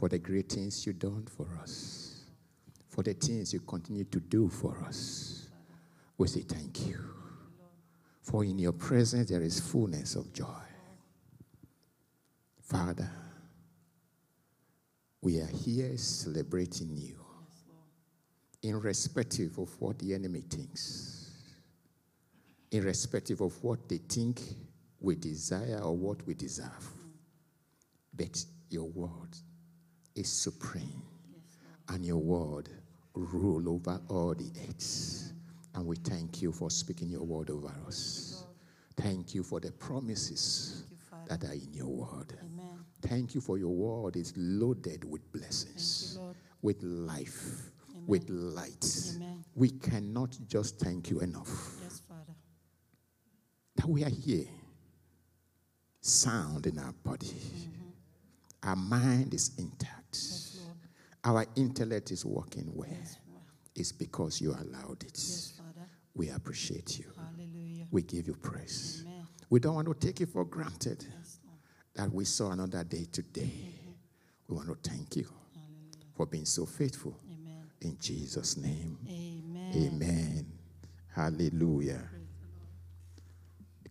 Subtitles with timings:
[0.00, 2.22] for the great things you've done for us,
[2.88, 5.46] for the things you continue to do for us.
[6.16, 7.04] We say thank you.
[8.22, 10.46] For in your presence there is fullness of joy.
[12.62, 13.10] Father,
[15.20, 17.18] we are here celebrating you,
[18.62, 21.30] irrespective of what the enemy thinks,
[22.70, 24.40] irrespective of what they think
[24.98, 26.88] we desire or what we deserve.
[28.14, 29.36] But your word
[30.14, 31.02] is supreme,
[31.88, 32.68] and your word
[33.14, 35.32] rule over all the earth.
[35.74, 38.44] And we thank you for speaking your word over us.
[38.96, 40.84] Thank you for the promises
[41.28, 42.34] that are in your word.
[42.40, 42.84] Amen.
[43.02, 46.36] Thank you for your word is loaded with blessings, Lord.
[46.60, 47.70] with life,
[48.06, 48.84] with light.
[49.16, 49.44] Amen.
[49.54, 52.34] We cannot just thank you enough Yes, Father.
[53.76, 54.46] that we are here,
[56.00, 57.26] sound in our body.
[57.28, 58.68] Mm-hmm.
[58.68, 59.99] Our mind is intact.
[61.24, 62.88] Our intellect is working well.
[63.74, 65.12] It's because you allowed it.
[65.14, 65.86] Yes, Father.
[66.14, 67.06] We appreciate you.
[67.16, 67.86] Hallelujah.
[67.90, 69.04] We give you praise.
[69.06, 69.26] Amen.
[69.48, 71.38] We don't want to take it for granted Yes,
[71.94, 73.42] that we saw another day today.
[73.42, 73.90] Mm-hmm.
[74.48, 75.26] We want to thank you
[76.16, 77.16] for being so faithful.
[77.26, 77.64] Amen.
[77.80, 78.98] In Jesus' name.
[79.08, 79.72] Amen.
[79.74, 80.46] Amen.
[81.14, 82.02] Hallelujah.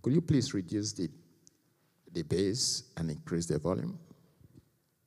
[0.02, 1.09] Could you please reduce the,
[2.14, 4.00] the bass and increase the volume?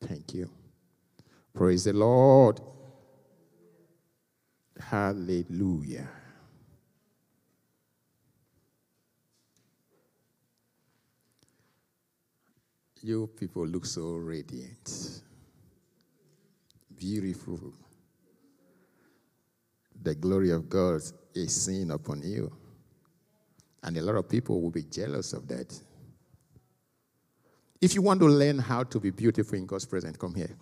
[0.01, 0.51] Thank you.
[1.55, 2.61] Praise the Lord.
[4.81, 6.09] Hallelujah.
[13.03, 15.23] You people look so radiant,
[16.97, 17.75] beautiful.
[20.03, 21.01] The glory of God
[21.35, 22.53] is seen upon you.
[23.83, 25.79] And a lot of people will be jealous of that.
[27.81, 30.57] If you want to learn how to be beautiful in God's presence, come here.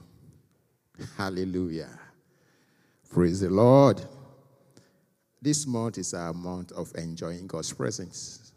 [1.17, 1.98] Hallelujah.
[3.11, 4.01] Praise the Lord.
[5.43, 8.53] This month is our month of enjoying God's presence.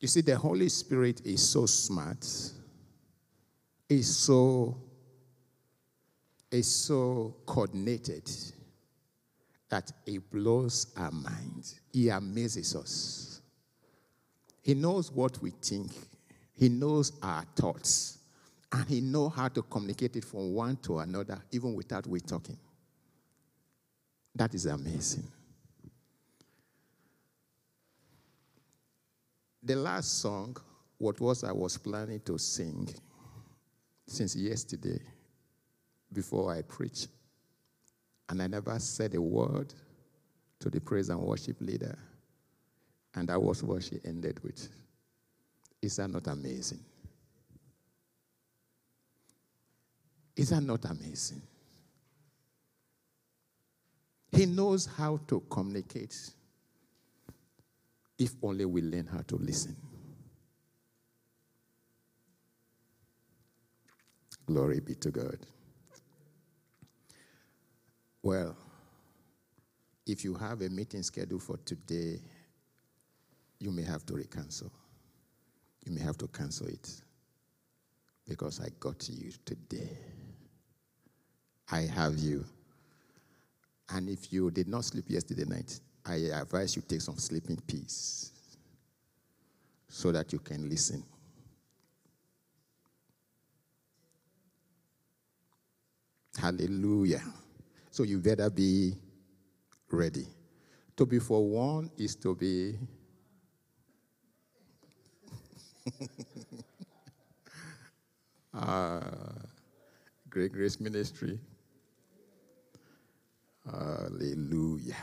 [0.00, 2.26] You see, the Holy Spirit is so smart,
[3.88, 4.76] is so,
[6.50, 8.30] is so coordinated
[9.70, 11.74] that it blows our mind.
[11.92, 13.40] He amazes us.
[14.60, 15.92] He knows what we think.
[16.54, 18.18] He knows our thoughts.
[18.72, 22.58] And he know how to communicate it from one to another, even without we talking.
[24.34, 25.30] That is amazing.
[29.62, 30.56] The last song,
[30.98, 32.88] what was I was planning to sing
[34.06, 35.00] since yesterday
[36.12, 37.06] before I preach.
[38.28, 39.72] And I never said a word
[40.60, 41.98] to the praise and worship leader.
[43.14, 44.68] And that was what she ended with.
[45.80, 46.80] Is that not amazing?
[50.36, 51.42] Is that not amazing?
[54.30, 56.16] He knows how to communicate
[58.18, 59.76] if only we learn how to listen.
[64.46, 65.38] Glory be to God.
[68.22, 68.56] Well,
[70.06, 72.20] if you have a meeting scheduled for today,
[73.58, 74.70] you may have to recancel.
[75.84, 76.90] You may have to cancel it
[78.26, 79.96] because I got you today.
[81.72, 82.44] I have you.
[83.88, 88.30] And if you did not sleep yesterday night, I advise you take some sleeping pills
[89.88, 91.02] so that you can listen.
[96.38, 97.22] Hallelujah.
[97.90, 98.94] So you better be
[99.90, 100.26] ready.
[100.96, 102.74] To be forewarned is to be.
[108.54, 109.00] uh,
[110.30, 111.38] Great Grace Ministry.
[113.70, 114.96] Hallelujah.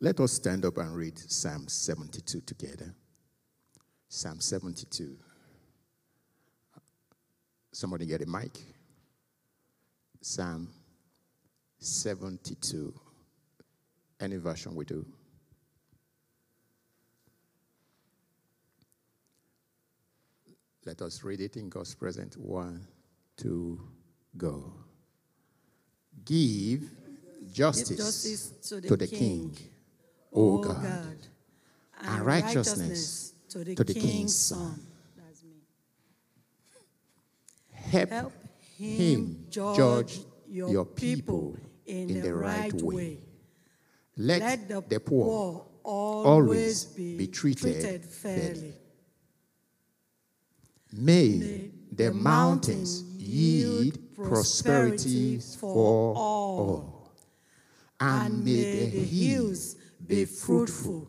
[0.00, 2.94] Let us stand up and read Psalm 72 together.
[4.08, 5.16] Psalm 72.
[7.72, 8.58] Somebody get a mic?
[10.20, 10.68] Psalm
[11.78, 12.94] 72.
[14.20, 15.04] Any version we do.
[20.86, 22.36] Let us read it in God's presence.
[22.36, 22.86] One,
[23.36, 23.80] two,
[24.36, 24.72] go.
[26.24, 26.90] Give
[27.52, 29.56] justice, Give justice to the to the king, king,
[30.32, 31.16] O God, God,
[32.02, 34.58] and righteousness to the, to the king's, king's son.
[34.58, 34.86] son.
[35.16, 35.50] That's me.
[37.72, 38.32] help, Help
[38.76, 41.56] him judge, judge your, your people, people
[41.86, 43.18] in, the, right way.
[44.16, 48.44] Let, Let the, the poor always be be treated treated, fairly.
[48.54, 48.74] fairly.
[50.92, 57.12] May May the mountains yield prosperity for all,
[58.00, 59.76] and may the hills
[60.06, 61.08] be fruitful,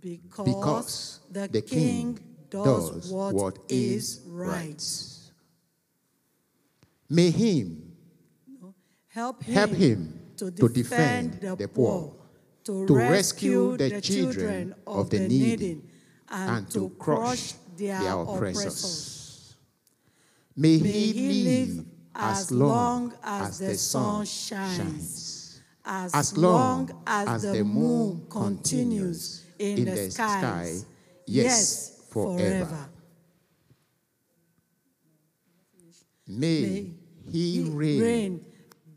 [0.00, 2.18] because the king
[2.50, 4.82] does what is right.
[7.08, 7.92] May him
[9.12, 12.14] Help him, help him to defend the poor,
[12.64, 15.82] to rescue the children of the needy,
[16.30, 19.54] and to crush their oppressors.
[20.56, 29.44] May he live as long as the sun shines, as long as the moon continues
[29.58, 30.74] in the sky,
[31.26, 32.88] yes, forever.
[36.26, 36.94] May
[37.30, 38.46] he reign rain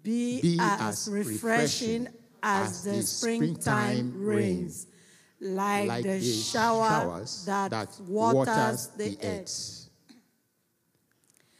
[0.03, 2.07] be, as refreshing
[2.44, 4.88] as the springtime rains,
[5.41, 9.84] like, the shower that waters the earth.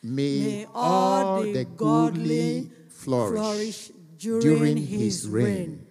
[0.06, 5.48] May, May all the godly flourish, flourish during, during his reign.
[5.48, 5.88] reign.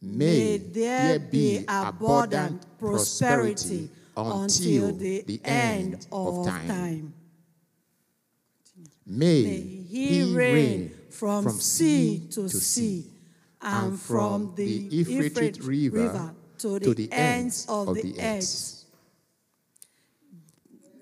[0.00, 7.12] May there be abundant prosperity until the end of time.
[9.04, 13.10] May, May he reign from sea to sea
[13.60, 18.84] and from the Euphrates River to the ends of the earth.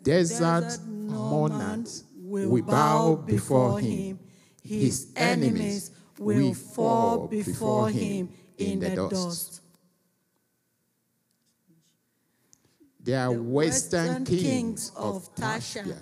[0.03, 2.05] Desert Desert monarchs
[2.47, 4.19] will bow before him.
[4.63, 9.63] His enemies will fall before him in the dust.
[13.01, 15.97] There are The western kings of Tasha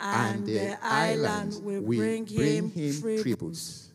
[0.00, 3.92] and the island will bring him tributes.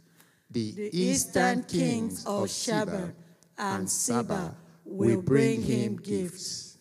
[0.52, 3.14] The The eastern kings of Sheba
[3.58, 6.78] and Seba will bring him gifts.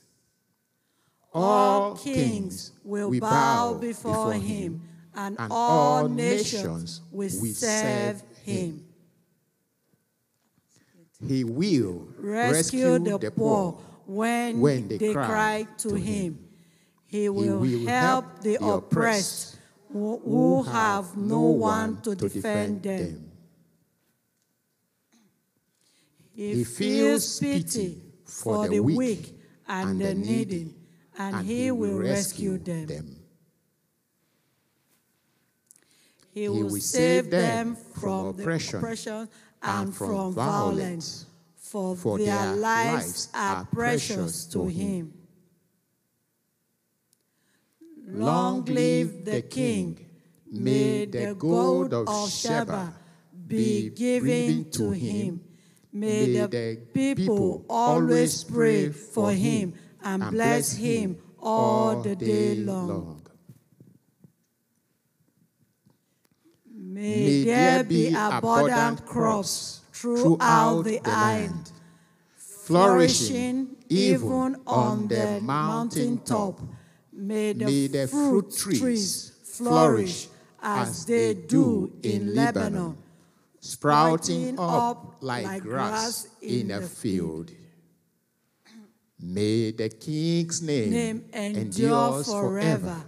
[1.32, 4.82] All kings will bow before him,
[5.14, 8.84] and all nations will serve him.
[11.26, 16.38] He will Rescue the poor when when they they cry to him.
[17.04, 19.58] He will will help the the oppressed
[19.92, 23.30] who who have no one to defend them.
[26.34, 29.38] He feels pity for the weak
[29.68, 30.74] and the needy,
[31.18, 33.21] and he will rescue them.
[36.32, 39.28] He will save them from the oppression
[39.62, 41.26] and from violence,
[41.56, 45.12] for for their lives are precious to him.
[48.06, 49.98] Long live the king.
[50.50, 52.94] May the gold of Sheba
[53.46, 55.40] be given to him.
[55.92, 63.21] May the people always pray for him and bless him all the day long.
[67.02, 71.72] May there be abundant crops throughout the island,
[72.36, 76.60] flourishing even on the mountain top.
[77.12, 80.28] May the, May the fruit trees flourish
[80.62, 82.96] as they do in Lebanon,
[83.58, 87.50] sprouting up like grass in a field.
[89.18, 93.04] May the king's name, name endure forever.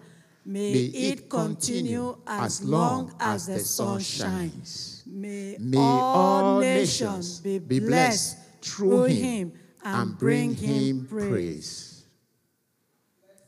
[0.46, 5.03] May it continue as long as the sun shines.
[5.06, 12.05] May May all nations be blessed through him and bring him praise.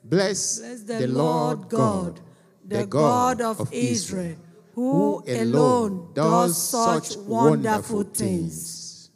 [0.03, 2.21] Bless, Bless the Lord God,
[2.65, 4.37] the God of Israel,
[4.75, 9.11] who alone does such wonderful things.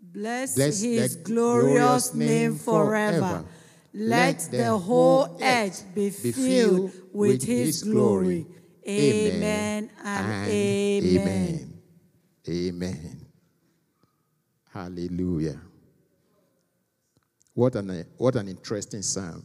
[0.00, 3.44] Bless his glorious name forever.
[3.94, 8.46] Let the whole earth be filled with his glory.
[8.88, 11.82] Amen and amen.
[12.48, 13.26] Amen.
[14.72, 15.60] Hallelujah.
[17.54, 19.44] What an, what an interesting psalm.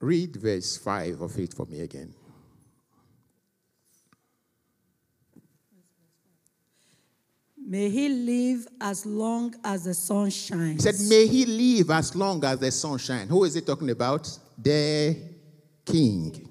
[0.00, 2.14] Read verse 5 of it for me again.
[7.70, 10.82] May he live as long as the sun shines.
[10.82, 13.30] He said, May he live as long as the sun shines.
[13.30, 14.28] Who is he talking about?
[14.60, 15.16] The
[15.86, 16.48] king.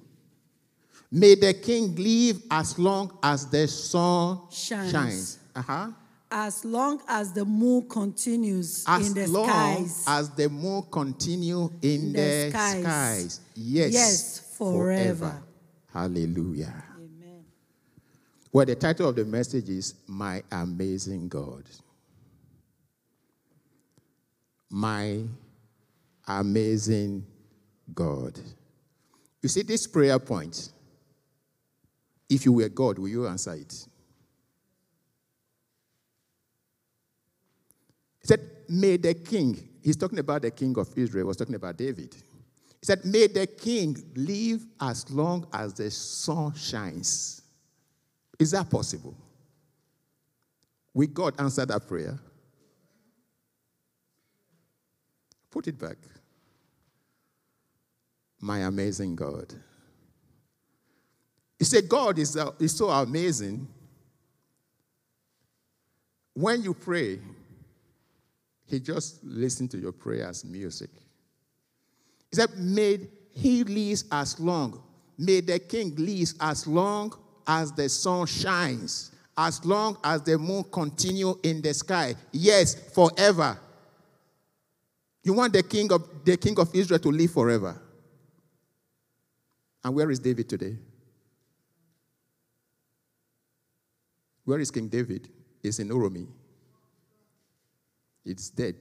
[1.12, 4.92] May the king live as long as the sun Shines.
[4.94, 5.40] shines.
[5.54, 5.90] Uh-huh.
[6.32, 9.46] As long as the moon continues As in the long
[9.90, 10.04] skies.
[10.08, 12.82] as the moon continues in The the, skies.
[12.84, 13.40] skies.
[13.56, 13.92] Yes.
[13.94, 15.42] Yes, forever.
[15.92, 16.86] Hallelujah.
[18.51, 21.65] Well, the title of the message is My Amazing God.
[24.70, 25.24] my
[26.27, 27.25] amazing
[27.94, 28.39] God.
[29.41, 30.70] You see, this prayer point,
[32.29, 33.74] if you were God, will you answer it?
[38.22, 41.77] He said, May the king, he's talking about the king of Israel, was talking about
[41.77, 42.13] David.
[42.13, 47.41] He said, May the king live as long as the sun shines.
[48.39, 49.13] Is that possible?
[50.93, 52.17] Will God answer that prayer?
[55.51, 55.98] Put it back.
[58.39, 59.53] My amazing God.
[61.58, 63.67] He said, God is, uh, is so amazing.
[66.34, 67.19] When you pray,
[68.65, 70.89] He just listens to your prayer as music.
[72.31, 73.00] He said, May
[73.34, 74.81] He live as long.
[75.17, 77.13] May the King live as long
[77.50, 82.13] as the sun shines, as long as the moon continue in the sky.
[82.32, 83.60] Yes, forever.
[85.24, 87.82] You want the king of the king of Israel to live forever.
[89.84, 90.77] And where is David today?
[94.46, 95.27] Where is King David?
[95.63, 96.27] He's in Oromi.
[98.25, 98.75] It's dead.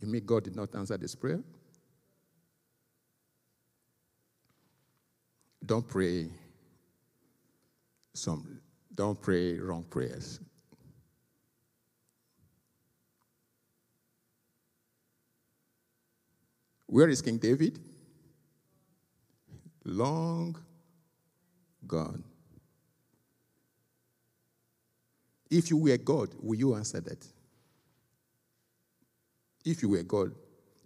[0.00, 1.40] You mean God did not answer this prayer?
[5.64, 6.28] Don't pray
[8.14, 8.60] some
[8.94, 10.40] don't pray wrong prayers.
[16.86, 17.78] Where is King David?
[19.84, 20.56] Long
[21.86, 22.24] gone.
[25.48, 27.26] If you were God, will you answer that?
[29.64, 30.32] If you were God,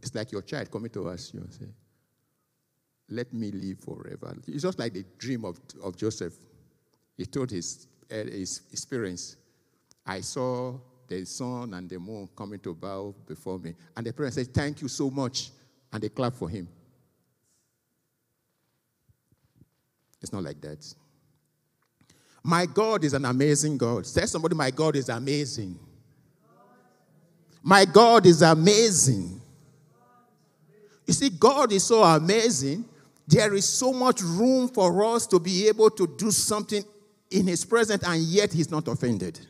[0.02, 1.66] it's like your child coming to us you and say,
[3.08, 4.36] Let me live forever.
[4.46, 6.34] It's just like the dream of, of Joseph.
[7.16, 9.36] He told his, eh, his, parents,
[10.06, 10.74] I saw
[11.06, 13.74] the sun and the moon coming to bow before me.
[13.96, 15.50] And the parents said, Thank you so much
[15.92, 16.66] and they clap for him.
[20.20, 20.94] It's not like that.
[22.42, 24.06] My God is an amazing God.
[24.06, 25.78] Say somebody, my God is amazing.
[27.62, 29.40] My God is amazing.
[31.06, 32.84] You see, God is so amazing.
[33.26, 36.84] There is so much room for us to be able to do something
[37.30, 39.40] in His presence, and yet He's not offended.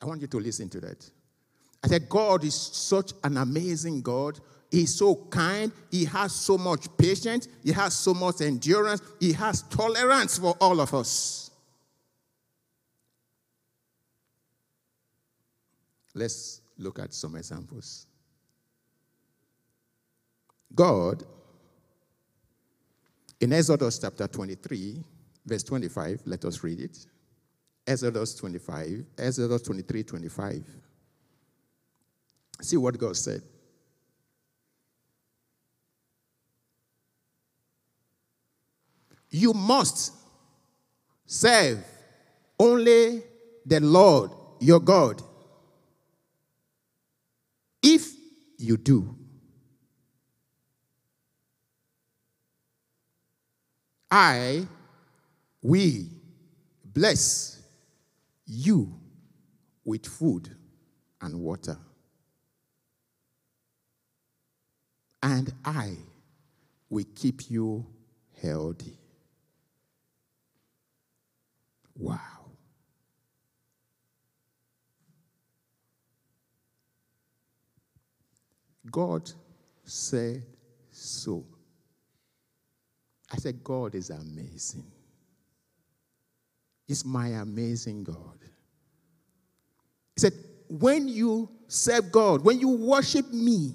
[0.00, 1.08] I want you to listen to that.
[1.84, 4.38] I said, God is such an amazing God.
[4.70, 5.70] He's so kind.
[5.90, 7.46] He has so much patience.
[7.62, 9.02] He has so much endurance.
[9.20, 11.50] He has tolerance for all of us.
[16.14, 18.06] Let's look at some examples.
[20.74, 21.24] God,
[23.42, 25.02] in Exodus chapter 23,
[25.44, 26.96] verse 25, let us read it.
[27.84, 30.64] Exodus 25, Exodus 23, 25.
[32.60, 33.42] See what God said.
[39.28, 40.12] You must
[41.26, 41.84] serve
[42.60, 43.24] only
[43.66, 44.30] the Lord
[44.60, 45.20] your God.
[47.82, 48.08] If
[48.58, 49.16] you do,
[54.12, 54.68] I,
[55.62, 56.10] we
[56.84, 57.62] bless
[58.46, 58.94] you
[59.84, 60.54] with food
[61.20, 61.78] and water.
[65.22, 65.96] and I
[66.90, 67.86] will keep you
[68.40, 68.98] healthy.
[71.96, 72.18] Wow.
[78.90, 79.30] God
[79.84, 80.42] said
[80.90, 81.44] so.
[83.32, 84.84] I said, God is amazing.
[86.86, 88.38] It's my amazing God.
[90.14, 90.34] He said,
[90.68, 93.74] when you serve God, when you worship me,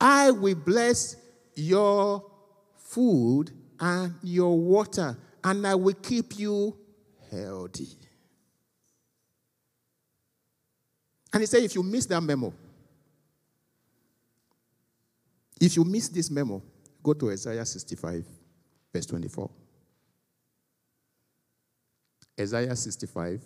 [0.00, 1.16] I will bless
[1.54, 2.24] your
[2.76, 6.76] food and your water, and I will keep you
[7.30, 7.88] healthy.
[11.32, 12.52] And he said, if you miss that memo,
[15.60, 16.60] if you miss this memo,
[17.02, 18.26] go to Isaiah 65,
[18.92, 19.50] verse 24.
[22.40, 23.42] Isaiah 65,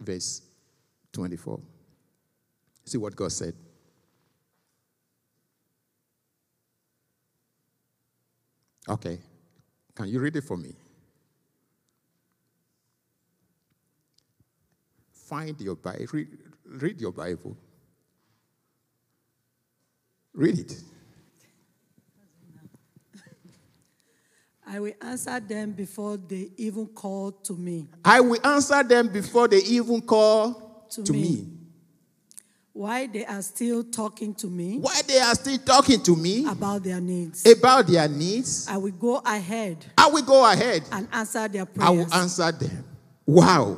[0.00, 0.42] verse
[1.12, 1.60] 24.
[2.84, 3.54] See what God said.
[8.88, 9.18] Okay.
[9.94, 10.74] Can you read it for me?
[15.12, 16.06] Find your Bible.
[16.12, 16.28] Read,
[16.64, 17.56] read your Bible.
[20.32, 20.82] Read it.
[24.72, 27.88] I will answer them before they even call to me.
[28.04, 31.18] I will answer them before they even call to, to me.
[31.20, 31.48] me.
[32.72, 36.84] Why they are still talking to me Why they are still talking to me about
[36.84, 37.44] their needs.
[37.44, 40.84] about their needs, I will go ahead I will go ahead.
[40.92, 41.88] and answer their prayers.
[41.88, 42.84] I will answer them.
[43.26, 43.76] Wow.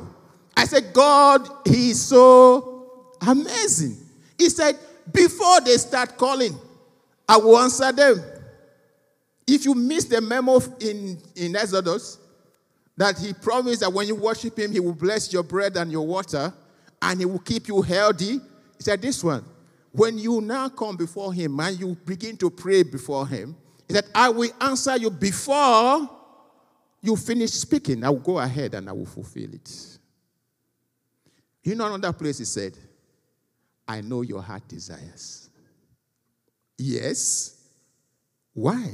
[0.55, 3.97] I said, God, He is so amazing.
[4.37, 4.77] He said,
[5.11, 6.55] before they start calling,
[7.27, 8.21] I will answer them.
[9.45, 12.19] If you miss the memo in, in Exodus,
[12.97, 16.05] that He promised that when you worship Him, He will bless your bread and your
[16.05, 16.53] water,
[17.01, 18.33] and He will keep you healthy.
[18.77, 19.43] He said, This one,
[19.91, 23.55] when you now come before Him and you begin to pray before Him,
[23.87, 26.09] He said, I will answer you before
[27.03, 29.97] you finish speaking, I will go ahead and I will fulfill it.
[31.61, 32.77] You know, another place he said,
[33.85, 35.49] I know your heart desires.
[36.77, 37.61] Yes.
[38.53, 38.93] Why?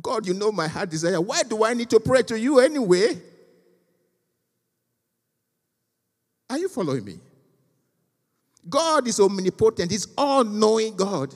[0.00, 1.20] God, you know my heart desire.
[1.20, 3.20] Why do I need to pray to you anyway?
[6.50, 7.18] Are you following me?
[8.68, 11.34] God is omnipotent, He's all knowing God.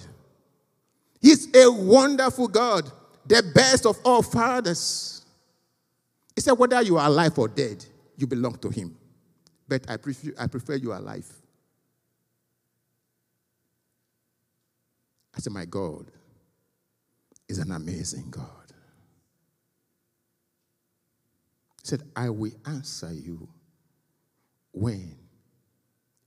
[1.20, 2.90] He's a wonderful God,
[3.26, 5.24] the best of all fathers.
[6.34, 7.84] He said, whether you are alive or dead,
[8.16, 8.96] you belong to him.
[9.66, 11.26] But I prefer, I prefer you alive.
[15.34, 16.06] I said, my God
[17.48, 18.46] is an amazing God.
[21.82, 23.48] He said, I will answer you
[24.72, 25.16] when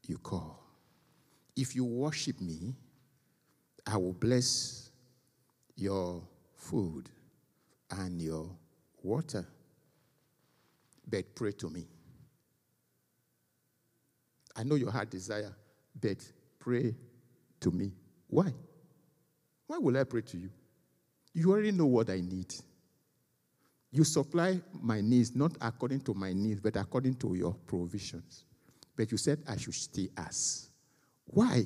[0.07, 0.63] you call.
[1.55, 2.75] If you worship me,
[3.85, 4.89] I will bless
[5.75, 6.21] your
[6.55, 7.09] food
[7.91, 8.49] and your
[9.03, 9.45] water
[11.11, 11.85] but pray to me.
[14.55, 15.53] I know your heart desire,
[15.99, 16.17] but
[16.59, 16.95] pray
[17.59, 17.91] to me.
[18.27, 18.53] Why?
[19.67, 20.49] Why will I pray to you?
[21.33, 22.53] You already know what I need.
[23.91, 28.45] You supply my needs not according to my needs, but according to your provisions.
[28.95, 30.69] But you said I should stay as.
[31.25, 31.65] Why?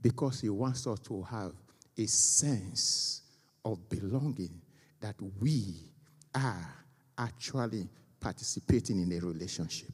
[0.00, 1.52] Because He wants us to have
[1.96, 3.22] a sense
[3.64, 4.60] of belonging
[5.00, 5.90] that we
[6.34, 6.74] are
[7.18, 9.92] actually participating in a relationship.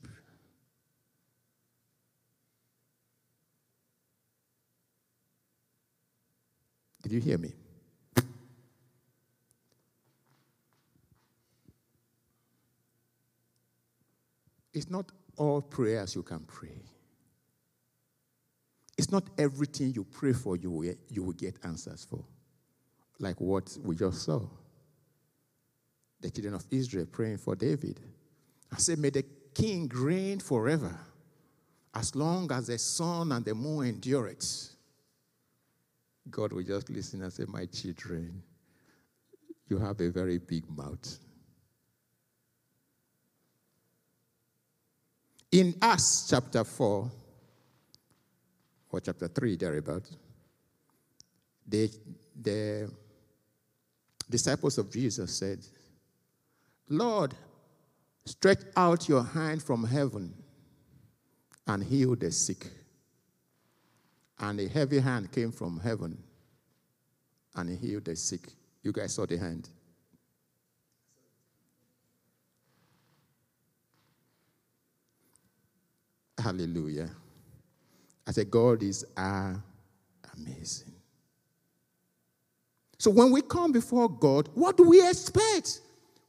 [7.03, 7.53] Did you hear me?
[14.77, 16.83] It's not all prayers you can pray.
[18.99, 22.23] It's not everything you pray for you will, you will get answers for,
[23.19, 24.43] like what we just saw.
[26.21, 28.01] The children of Israel praying for David.
[28.71, 30.95] I said, May the king reign forever,
[31.95, 34.47] as long as the sun and the moon endure it.
[36.29, 38.43] God will just listen and say, My children,
[39.71, 41.19] you have a very big mouth.
[45.57, 47.11] In Acts chapter 4,
[48.91, 50.03] or chapter 3, thereabout,
[51.67, 51.91] the,
[52.39, 52.91] the
[54.29, 55.61] disciples of Jesus said,
[56.91, 57.33] Lord,
[58.27, 60.35] stretch out your hand from heaven
[61.67, 62.67] and heal the sick.
[64.39, 66.23] And a heavy hand came from heaven
[67.55, 68.53] and healed the sick.
[68.83, 69.71] You guys saw the hand.
[76.47, 77.11] Hallelujah.
[78.25, 80.93] I said, God is amazing.
[82.99, 85.81] So when we come before God, what do we expect?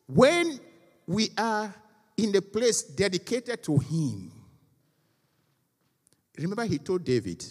[0.07, 0.59] When
[1.05, 1.71] we are
[2.17, 4.31] in the place dedicated to Him.
[6.39, 7.43] Remember, He told David,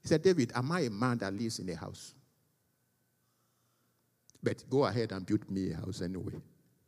[0.00, 2.14] He said, David, am I a man that lives in a house?
[4.40, 6.34] But go ahead and build me a house anyway.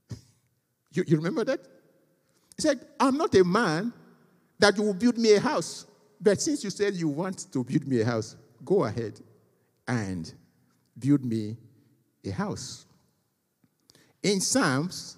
[0.93, 1.59] you, you remember that?
[2.55, 3.93] He said, I'm not a man
[4.61, 5.87] that you will build me a house.
[6.21, 9.19] But since you said you want to build me a house, go ahead
[9.89, 10.33] and
[10.99, 11.57] build me
[12.25, 12.85] a house.
[14.23, 15.17] In Psalms,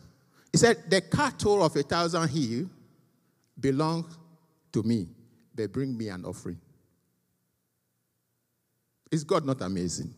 [0.52, 2.70] he said, The cattle of a thousand hill
[3.58, 4.06] belong
[4.72, 5.08] to me.
[5.54, 6.60] They bring me an offering.
[9.10, 10.14] Is God not amazing?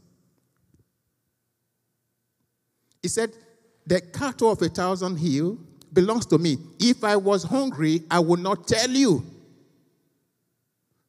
[3.03, 3.33] He said,
[3.87, 5.59] The cattle of a thousand hill
[5.95, 6.59] belongs to me.
[6.79, 9.25] If I was hungry, I would not tell you.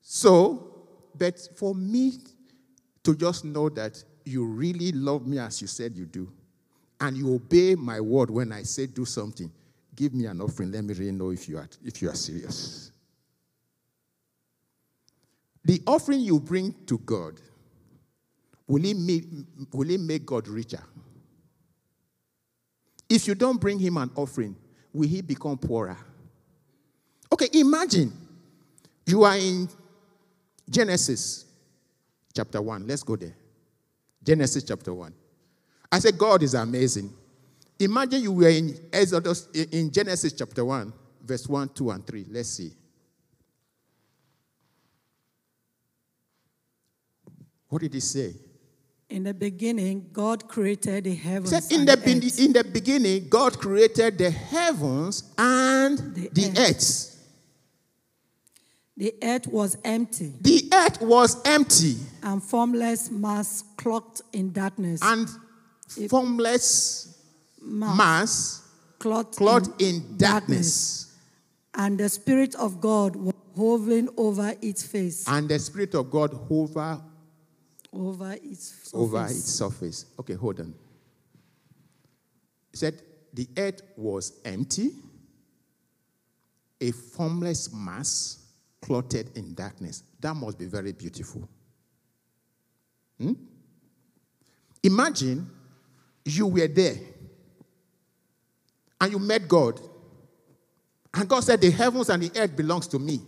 [0.01, 0.85] So,
[1.17, 2.13] but for me
[3.03, 6.31] to just know that you really love me as you said you do,
[7.01, 9.51] and you obey my word when I say do something,
[9.95, 10.71] give me an offering.
[10.71, 12.91] Let me really know if you are, if you are serious.
[15.63, 17.41] The offering you bring to God,
[18.67, 19.25] will it make,
[19.73, 20.83] will it make God richer?
[23.09, 24.55] If you don't bring him an offering,
[24.95, 25.97] will he become poorer?
[27.31, 28.11] Okay, imagine
[29.05, 29.69] You are in
[30.69, 31.45] Genesis
[32.35, 32.87] chapter 1.
[32.87, 33.35] Let's go there.
[34.23, 35.13] Genesis chapter 1.
[35.91, 37.13] I said, God is amazing.
[37.79, 40.91] Imagine you were in Exodus, in Genesis chapter 1,
[41.23, 42.25] verse 1, 2, and 3.
[42.31, 42.71] Let's see.
[47.69, 48.33] What did he say?
[49.09, 51.71] In the beginning, God created the heavens.
[51.71, 56.59] In the, be- in the beginning, God created the heavens and the, the earth.
[56.59, 57.11] earth.
[58.97, 60.33] The earth was empty.
[60.41, 61.97] The earth was empty.
[62.23, 65.01] And formless mass cloaked in darkness.
[65.03, 65.29] And
[66.09, 67.19] formless
[67.61, 68.61] mass, mass
[68.99, 70.17] cloaked in, in darkness.
[70.17, 71.17] darkness.
[71.75, 75.25] And the Spirit of God was hovering over its face.
[75.27, 77.01] And the Spirit of God hover
[77.95, 78.93] over its surface.
[78.93, 80.05] Over its surface.
[80.19, 80.73] Okay, hold on.
[82.71, 83.01] He said,
[83.33, 84.91] The earth was empty,
[86.81, 88.45] a formless mass
[88.81, 90.03] clothed in darkness.
[90.19, 91.47] That must be very beautiful.
[93.19, 93.33] Hmm?
[94.83, 95.49] Imagine
[96.25, 96.97] you were there
[98.99, 99.79] and you met God.
[101.13, 103.21] And God said, The heavens and the earth belongs to me.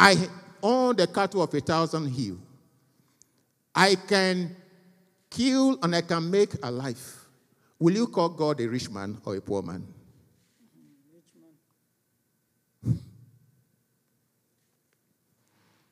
[0.00, 0.28] I
[0.62, 2.38] own the cattle of a thousand hills.
[3.76, 4.56] I can
[5.28, 7.26] kill and I can make alive.
[7.78, 9.86] Will you call God a rich man or a poor man?
[11.12, 11.24] Rich
[12.84, 12.98] man.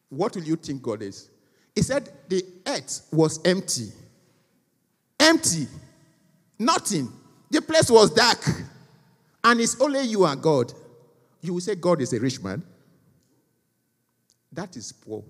[0.09, 1.29] What will you think God is?
[1.75, 3.93] He said the earth was empty.
[5.21, 5.67] Empty.
[6.59, 7.13] Nothing.
[7.51, 8.43] The place was dark.
[9.43, 10.73] And it's only you and God.
[11.43, 12.63] You will say God is a rich man.
[14.51, 15.23] That is poor.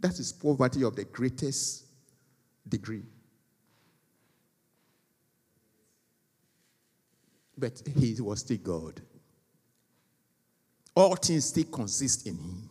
[0.00, 1.84] That is poverty of the greatest
[2.68, 3.02] degree.
[7.58, 9.00] But he was still God.
[10.94, 12.70] All things still consist in him.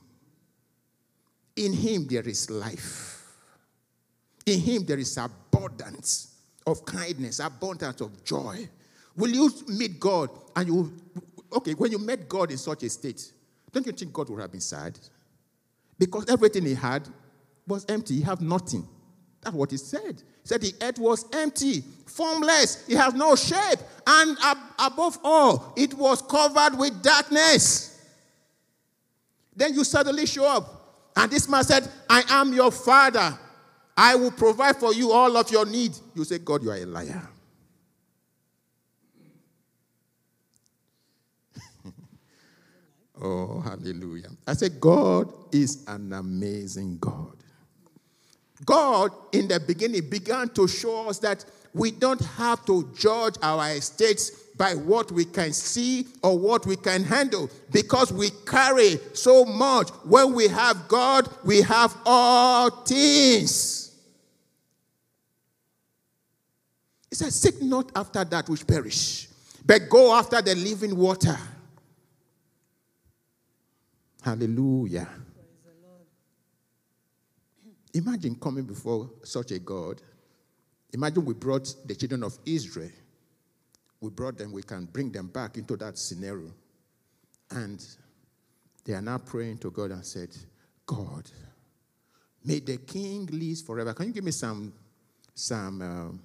[1.55, 3.23] In him there is life.
[4.45, 6.35] In him there is abundance
[6.67, 8.67] of kindness, abundance of joy.
[9.15, 10.93] Will you meet God and you,
[11.53, 13.31] okay, when you met God in such a state,
[13.71, 14.99] don't you think God would have been sad?
[15.97, 17.08] Because everything he had
[17.67, 18.15] was empty.
[18.15, 18.88] He had nothing.
[19.41, 20.21] That's what he said.
[20.41, 25.73] He said the earth was empty, formless, it has no shape, and ab- above all,
[25.77, 28.01] it was covered with darkness.
[29.55, 33.38] Then you suddenly show up, and this man said, I am your father.
[33.95, 35.95] I will provide for you all of your need.
[36.13, 37.29] You say, God, you are a liar.
[43.21, 44.30] Oh, hallelujah.
[44.47, 47.34] I said, God is an amazing God.
[48.63, 53.69] God, in the beginning, began to show us that we don't have to judge our
[53.71, 59.43] estates by what we can see or what we can handle because we carry so
[59.43, 59.89] much.
[60.06, 63.91] When we have God, we have all things.
[67.10, 69.28] He said, Seek not after that which perish,
[69.65, 71.38] but go after the living water.
[74.25, 75.07] Hallelujah.
[77.93, 80.01] Imagine coming before such a God.
[80.91, 82.89] Imagine we brought the children of Israel.
[84.01, 86.51] We brought them, we can bring them back into that scenario.
[87.51, 87.79] And
[88.83, 90.35] they are now praying to God and said,
[90.88, 91.29] God,
[92.43, 93.93] may the king live forever.
[93.93, 94.73] Can you give me some,
[95.35, 96.17] some uh,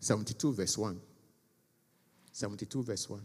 [0.00, 1.00] 72 verse 1?
[2.30, 3.22] 72 verse 1.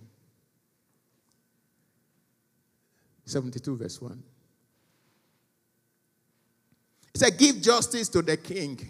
[3.26, 4.24] 72 verse 1.
[7.14, 8.90] He said, Give justice to the king.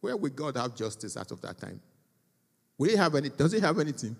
[0.00, 1.80] Where will God have justice out of that time?
[2.76, 3.30] Will he have any?
[3.30, 4.14] Does he have anything?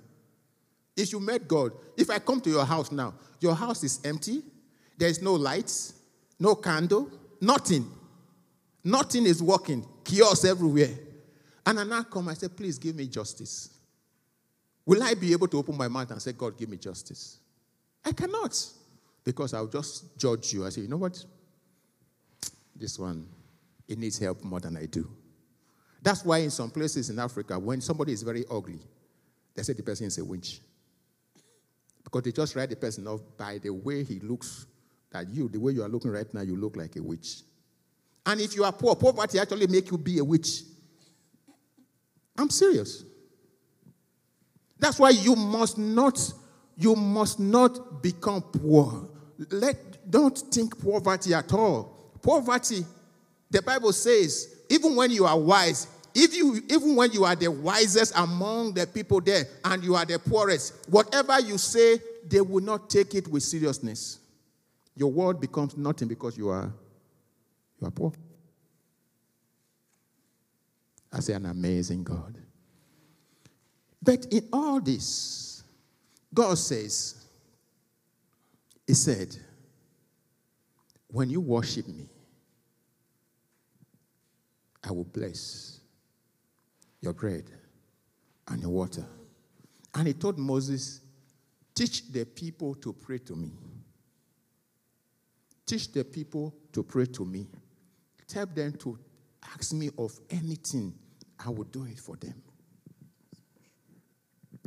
[0.96, 4.42] If you met God, if I come to your house now, your house is empty,
[4.96, 5.94] there is no lights,
[6.38, 7.10] no candle,
[7.40, 7.90] nothing.
[8.84, 10.90] Nothing is working, chaos everywhere.
[11.66, 13.70] And I now come, I say, please give me justice.
[14.84, 17.38] Will I be able to open my mouth and say, God, give me justice?
[18.04, 18.60] I cannot.
[19.24, 20.66] Because I'll just judge you.
[20.66, 21.24] I say, you know what?
[22.76, 23.26] This one,
[23.88, 25.08] it needs help more than I do.
[26.02, 28.80] That's why in some places in Africa, when somebody is very ugly,
[29.54, 30.60] they say the person is a witch.
[32.02, 34.66] Because they just write the person off by the way he looks,
[35.10, 37.42] that you, the way you are looking right now, you look like a witch.
[38.26, 40.62] And if you are poor, poverty actually make you be a witch.
[42.36, 43.04] I'm serious.
[44.78, 46.18] That's why you must not,
[46.76, 49.08] you must not become poor.
[49.50, 52.12] Let, don't think poverty at all.
[52.22, 52.84] Poverty,
[53.50, 57.48] the Bible says, even when you are wise, if you, even when you are the
[57.48, 62.62] wisest among the people there and you are the poorest, whatever you say, they will
[62.62, 64.20] not take it with seriousness.
[64.96, 66.72] Your world becomes nothing because you are
[67.80, 68.12] you are poor.
[71.12, 72.38] I say an amazing God.
[74.02, 75.53] But in all this,
[76.34, 77.24] God says,
[78.86, 79.36] He said,
[81.08, 82.08] when you worship me,
[84.82, 85.78] I will bless
[87.00, 87.44] your bread
[88.48, 89.06] and your water.
[89.94, 91.00] And he told Moses,
[91.74, 93.50] Teach the people to pray to me.
[95.66, 97.46] Teach the people to pray to me.
[98.26, 98.98] Tell them to
[99.54, 100.92] ask me of anything,
[101.44, 102.34] I will do it for them.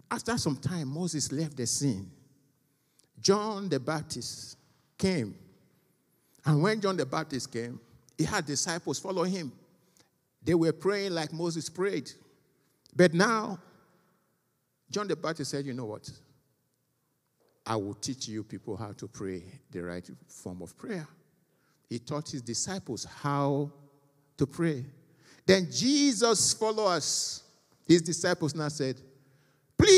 [0.09, 2.09] After some time, Moses left the scene.
[3.19, 4.57] John the Baptist
[4.97, 5.35] came.
[6.45, 7.79] And when John the Baptist came,
[8.17, 9.51] he had disciples follow him.
[10.41, 12.09] They were praying like Moses prayed.
[12.95, 13.59] But now,
[14.89, 16.09] John the Baptist said, You know what?
[17.65, 21.05] I will teach you people how to pray the right form of prayer.
[21.89, 23.71] He taught his disciples how
[24.37, 24.85] to pray.
[25.45, 27.43] Then Jesus' followers,
[27.85, 29.01] his disciples now said,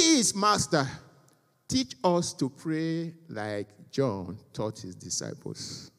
[0.09, 0.87] Please, Master,
[1.67, 5.91] teach us to pray like John taught his disciples.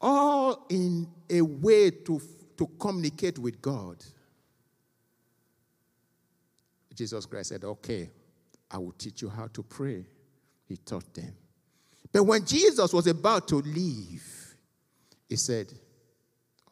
[0.00, 2.20] All in a way to,
[2.56, 4.04] to communicate with God.
[6.92, 8.10] Jesus Christ said, Okay,
[8.68, 10.04] I will teach you how to pray.
[10.68, 11.32] He taught them.
[12.12, 14.56] But when Jesus was about to leave,
[15.28, 15.72] he said,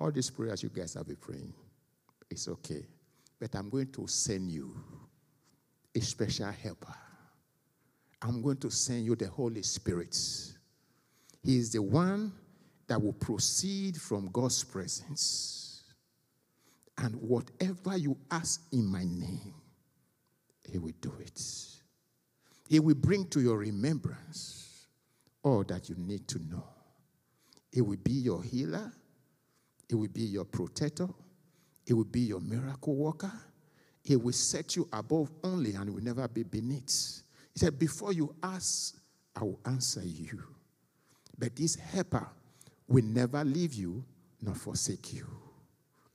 [0.00, 1.54] All these prayers you guys have been praying,
[2.28, 2.84] it's okay.
[3.38, 4.74] But I'm going to send you
[5.94, 6.94] a special helper.
[8.22, 10.16] I'm going to send you the Holy Spirit.
[11.42, 12.32] He is the one
[12.86, 15.84] that will proceed from God's presence.
[16.98, 19.54] And whatever you ask in my name,
[20.70, 21.40] He will do it.
[22.68, 24.86] He will bring to your remembrance
[25.42, 26.64] all that you need to know.
[27.72, 28.92] He will be your healer,
[29.88, 31.08] He will be your protector,
[31.86, 33.32] He will be your miracle worker.
[34.02, 37.22] He will set you above only and will never be beneath.
[37.52, 38.96] He said, Before you ask,
[39.36, 40.42] I will answer you.
[41.38, 42.26] But this helper
[42.88, 44.04] will never leave you
[44.42, 45.26] nor forsake you.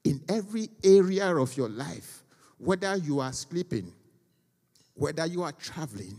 [0.03, 2.23] In every area of your life,
[2.57, 3.91] whether you are sleeping,
[4.93, 6.17] whether you are traveling,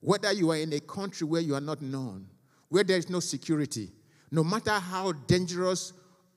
[0.00, 2.26] whether you are in a country where you are not known,
[2.68, 3.90] where there is no security,
[4.30, 5.92] no matter how dangerous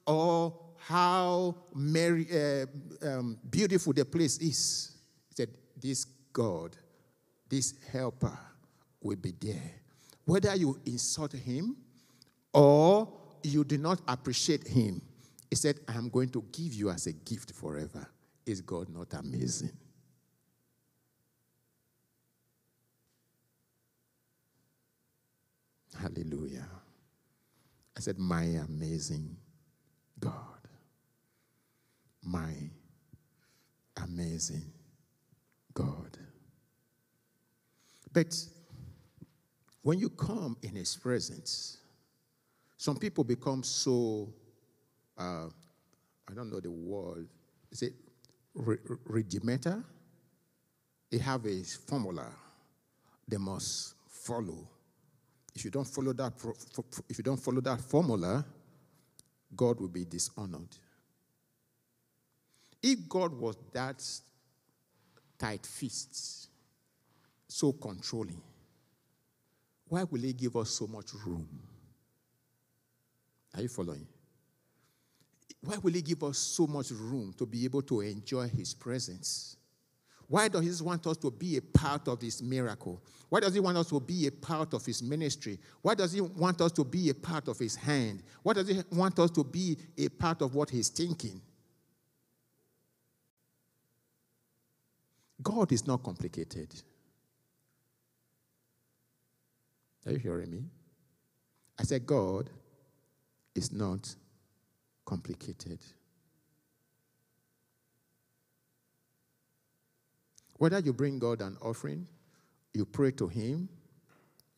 [0.05, 0.53] or
[0.87, 2.65] how uh,
[3.03, 4.91] um, beautiful the place is,
[5.29, 6.75] he said, This God,
[7.47, 8.37] this helper
[9.01, 9.71] will be there.
[10.25, 11.77] Whether you insult him
[12.53, 13.11] or
[13.43, 15.01] you do not appreciate him,
[15.49, 18.07] he said, I am going to give you as a gift forever.
[18.45, 19.71] Is God not amazing?
[25.99, 26.67] Hallelujah.
[27.95, 29.37] I said, My amazing.
[32.23, 32.53] My
[33.97, 34.71] amazing
[35.73, 36.17] God.
[38.13, 38.35] But
[39.81, 41.77] when you come in His presence,
[42.77, 44.33] some people become so,
[45.17, 45.47] uh,
[46.27, 47.27] I don't know the word,
[47.71, 47.93] is it
[48.53, 49.83] regimental?
[51.09, 52.27] They have a formula
[53.27, 54.67] they must follow
[55.55, 56.33] if you don't follow that,
[57.09, 58.45] if you don't follow that formula,
[59.55, 60.77] God will be dishonored.
[62.83, 64.03] If God was that
[65.37, 66.47] tight fists,
[67.47, 68.41] so controlling,
[69.87, 71.47] why will He give us so much room?
[73.55, 74.07] Are you following?
[75.63, 79.57] Why will He give us so much room to be able to enjoy His presence?
[80.31, 83.01] Why does he want us to be a part of this miracle?
[83.27, 85.59] Why does he want us to be a part of his ministry?
[85.81, 88.23] Why does he want us to be a part of his hand?
[88.41, 91.41] Why does he want us to be a part of what he's thinking?
[95.41, 96.69] God is not complicated.
[100.05, 100.63] Are you hearing me?
[101.79, 102.49] I said, God
[103.55, 104.13] is not
[105.05, 105.79] complicated.
[110.57, 112.07] Whether you bring God an offering,
[112.73, 113.67] you pray to Him,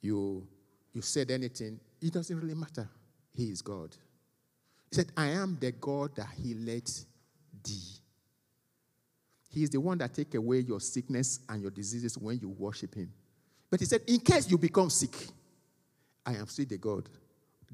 [0.02, 0.46] you,
[0.94, 2.90] you said anything, it doesn't really matter.
[3.34, 3.96] He is God.
[4.90, 6.92] He said, I am the God that He let
[7.64, 8.03] thee.
[9.54, 12.96] He is the one that take away your sickness and your diseases when you worship
[12.96, 13.12] Him.
[13.70, 15.16] But He said, in case you become sick,
[16.26, 17.08] I am still the God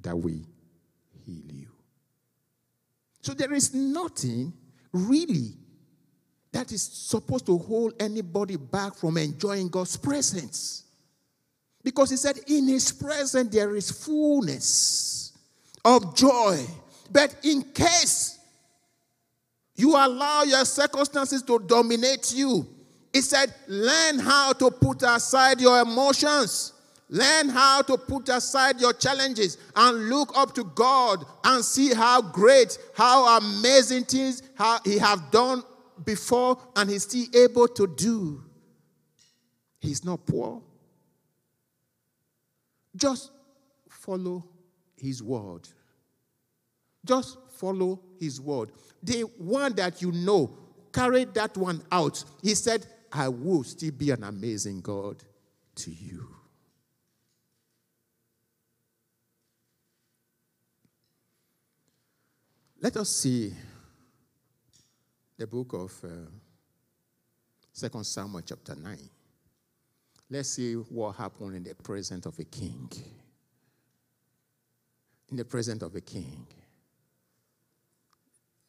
[0.01, 0.41] that will
[1.25, 1.67] heal you.
[3.21, 4.53] So there is nothing
[4.91, 5.53] really
[6.51, 10.83] that is supposed to hold anybody back from enjoying God's presence.
[11.83, 15.37] Because he said, In his presence there is fullness
[15.85, 16.65] of joy.
[17.11, 18.38] But in case
[19.79, 22.67] you allow your circumstances to dominate you,
[23.13, 26.73] he said, Learn how to put aside your emotions.
[27.09, 32.21] Learn how to put aside your challenges and look up to God and see how
[32.21, 34.43] great, how amazing things
[34.85, 35.63] He have done
[36.05, 38.43] before and He's still able to do.
[39.79, 40.61] He's not poor.
[42.95, 43.31] Just
[43.89, 44.45] follow
[44.95, 45.67] His word.
[47.03, 48.71] Just follow His word.
[49.01, 50.57] The one that you know,
[50.91, 52.23] carry that one out.
[52.41, 55.23] He said, I will still be an amazing God
[55.75, 56.35] to you.
[62.81, 63.53] Let us see
[65.37, 66.07] the book of uh,
[67.73, 68.97] Samuel, chapter 9.
[70.29, 72.89] Let's see what happened in the presence of a king.
[75.29, 76.45] In the presence of a king.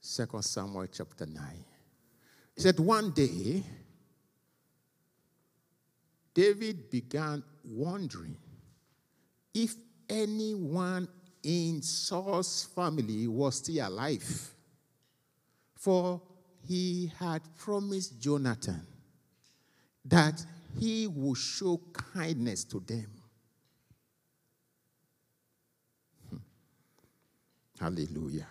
[0.03, 1.43] 2 Samuel, chapter 9.
[2.55, 3.63] He said, One day,
[6.33, 8.37] David began wondering
[9.53, 9.75] if
[10.09, 11.07] anyone
[11.43, 14.51] in Saul's family was still alive.
[15.75, 16.21] For
[16.67, 18.87] he had promised Jonathan
[20.05, 20.45] that
[20.79, 23.11] he would show kindness to them.
[26.31, 26.37] Hmm.
[27.79, 28.47] Hallelujah.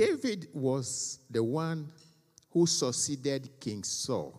[0.00, 1.86] David was the one
[2.52, 4.34] who succeeded King Saul.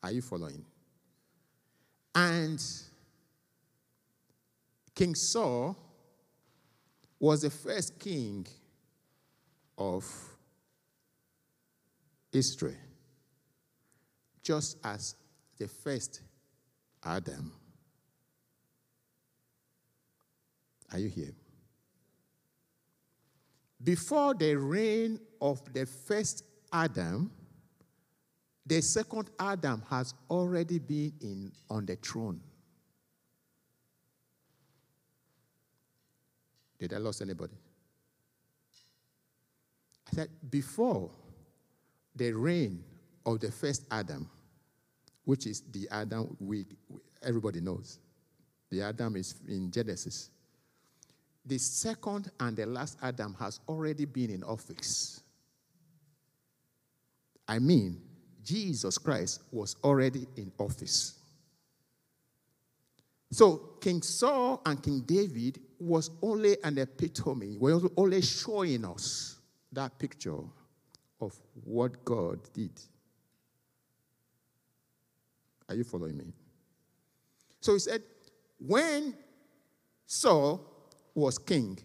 [0.00, 0.64] Are you following?
[2.14, 2.62] And
[4.94, 5.76] King Saul
[7.18, 8.46] was the first king
[9.76, 10.06] of
[12.32, 12.76] Israel,
[14.40, 15.16] just as
[15.58, 16.20] the first
[17.02, 17.52] Adam.
[20.92, 21.39] Are you here?
[23.82, 27.30] Before the reign of the first Adam,
[28.66, 32.40] the second Adam has already been in, on the throne.
[36.78, 37.54] Did I lose anybody?
[40.08, 41.10] I said, before
[42.14, 42.82] the reign
[43.24, 44.28] of the first Adam,
[45.24, 46.66] which is the Adam we,
[47.22, 47.98] everybody knows,
[48.70, 50.30] the Adam is in Genesis.
[51.50, 55.20] The second and the last Adam has already been in office.
[57.48, 58.00] I mean,
[58.44, 61.18] Jesus Christ was already in office.
[63.32, 69.40] So King Saul and King David was only an epitome, was only showing us
[69.72, 70.38] that picture
[71.20, 72.80] of what God did.
[75.68, 76.32] Are you following me?
[77.60, 78.04] So he said,
[78.60, 79.16] when
[80.06, 80.69] Saul
[81.20, 81.78] was king,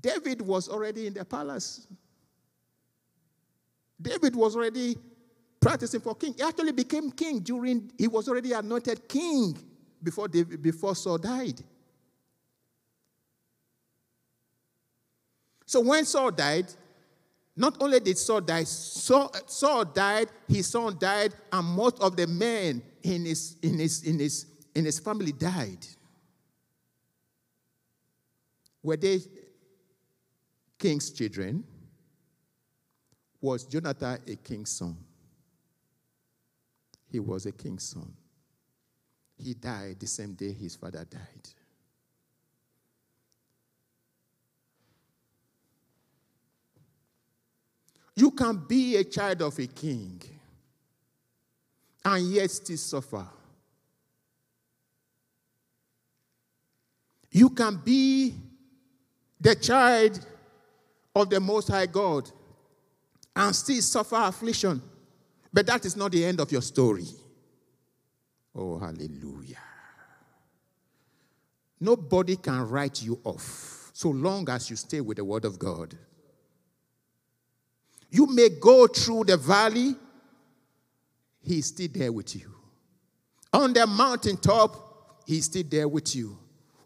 [0.00, 1.86] David was already in the palace.
[4.00, 4.96] David was already
[5.60, 6.34] practicing for king.
[6.34, 9.58] He actually became king during, he was already anointed king
[10.02, 11.62] before, David, before Saul died.
[15.66, 16.66] So when Saul died,
[17.56, 22.26] not only did Saul die, Saul, Saul died, his son died, and most of the
[22.26, 25.86] men in his, in his, in his, in his family died.
[28.82, 29.20] Were they
[30.78, 31.64] king's children?
[33.40, 34.96] Was Jonathan a king's son?
[37.10, 38.12] He was a king's son.
[39.36, 41.48] He died the same day his father died.
[48.14, 50.20] You can be a child of a king
[52.04, 53.26] and yet still suffer.
[57.30, 58.34] You can be
[59.40, 60.24] the child
[61.14, 62.30] of the Most High God
[63.34, 64.82] and still suffer affliction.
[65.52, 67.06] But that is not the end of your story.
[68.54, 69.56] Oh, hallelujah.
[71.80, 75.96] Nobody can write you off so long as you stay with the Word of God.
[78.10, 79.94] You may go through the valley,
[81.42, 82.52] He's still there with you.
[83.52, 86.39] On the mountaintop, He's still there with you.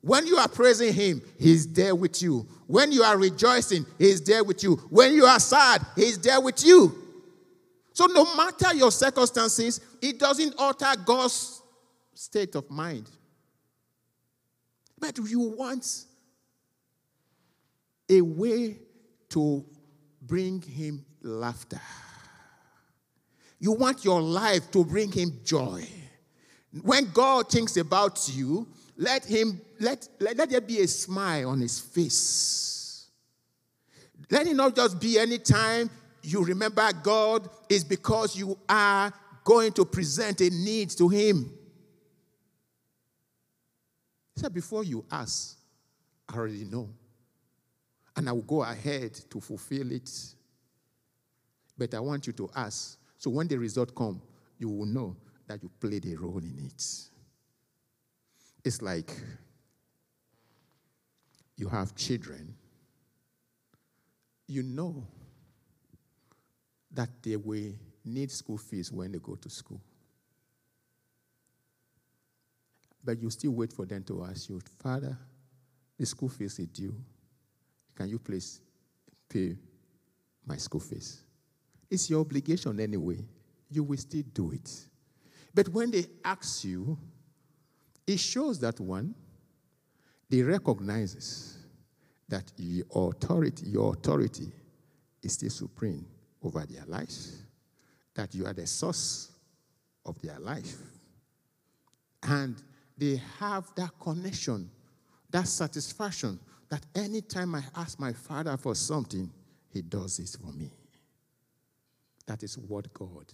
[0.04, 2.46] When you are praising Him, He's there with you.
[2.66, 4.76] When you are rejoicing, He's there with you.
[4.90, 6.94] When you are sad, He's there with you.
[7.94, 11.62] So, no matter your circumstances, it doesn't alter God's
[12.12, 13.08] state of mind.
[14.98, 16.04] But you want
[18.10, 18.76] a way
[19.30, 19.64] to
[20.20, 21.80] bring Him laughter.
[23.58, 25.88] You want your life to bring him joy.
[26.82, 28.66] When God thinks about you,
[28.96, 33.08] let him let, let, let there be a smile on his face.
[34.30, 35.90] Let it not just be any time
[36.24, 39.12] you remember God is because you are
[39.44, 41.52] going to present a need to him.
[44.34, 45.58] He said, Before you ask,
[46.28, 46.88] I already know.
[48.16, 50.10] And I will go ahead to fulfill it.
[51.76, 52.98] But I want you to ask.
[53.18, 54.22] So when the result comes,
[54.58, 55.16] you will know
[55.46, 56.84] that you played a role in it.
[58.64, 59.12] It's like
[61.56, 62.54] you have children,
[64.46, 65.06] you know
[66.90, 67.72] that they will
[68.04, 69.80] need school fees when they go to school.
[73.04, 75.16] But you still wait for them to ask you, Father,
[75.98, 76.94] the school fees is due.
[77.94, 78.60] Can you please
[79.28, 79.56] pay
[80.46, 81.22] my school fees?
[81.90, 83.24] It's your obligation anyway.
[83.70, 84.70] You will still do it.
[85.52, 86.98] But when they ask you,
[88.06, 89.14] it shows that one,
[90.28, 91.58] they recognizes
[92.28, 94.50] that your authority, your authority
[95.22, 96.06] is still supreme
[96.42, 97.42] over their lives,
[98.14, 99.30] that you are the source
[100.04, 100.76] of their life.
[102.22, 102.62] And
[102.96, 104.70] they have that connection,
[105.30, 106.38] that satisfaction
[106.70, 109.30] that anytime I ask my father for something,
[109.70, 110.70] he does it for me.
[112.26, 113.32] That is what God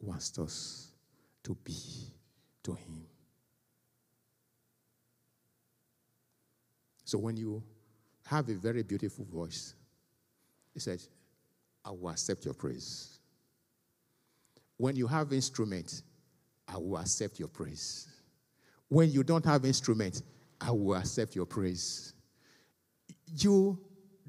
[0.00, 0.88] wants us
[1.44, 1.76] to be
[2.64, 3.06] to him.
[7.12, 7.62] So when you
[8.24, 9.74] have a very beautiful voice,
[10.72, 11.02] he said,
[11.84, 13.18] I will accept your praise.
[14.78, 16.04] When you have instrument,
[16.66, 18.08] I will accept your praise.
[18.88, 20.22] When you don't have instrument,
[20.58, 22.14] I will accept your praise.
[23.26, 23.78] You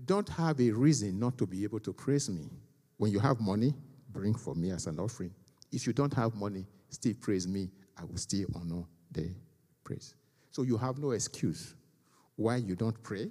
[0.03, 2.49] don't have a reason not to be able to praise me.
[2.97, 3.73] When you have money,
[4.09, 5.33] bring for me as an offering.
[5.71, 7.69] If you don't have money, still praise me.
[7.95, 9.33] I will still honor the
[9.85, 10.15] praise.
[10.51, 11.75] So you have no excuse
[12.35, 13.29] why you don't pray,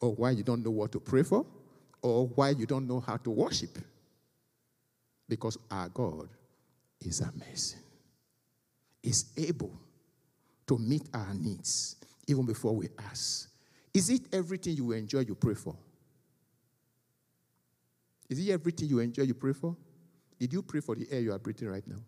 [0.00, 1.44] or why you don't know what to pray for,
[2.02, 3.78] or why you don't know how to worship.
[5.28, 6.28] Because our God
[7.00, 7.80] is amazing.
[9.02, 9.72] Is able
[10.66, 13.48] to meet our needs even before we ask.
[13.94, 15.76] Is it everything you enjoy you pray for?
[18.28, 19.76] Is it everything you enjoy you pray for?
[20.38, 22.02] Did you pray for the air you are breathing right now?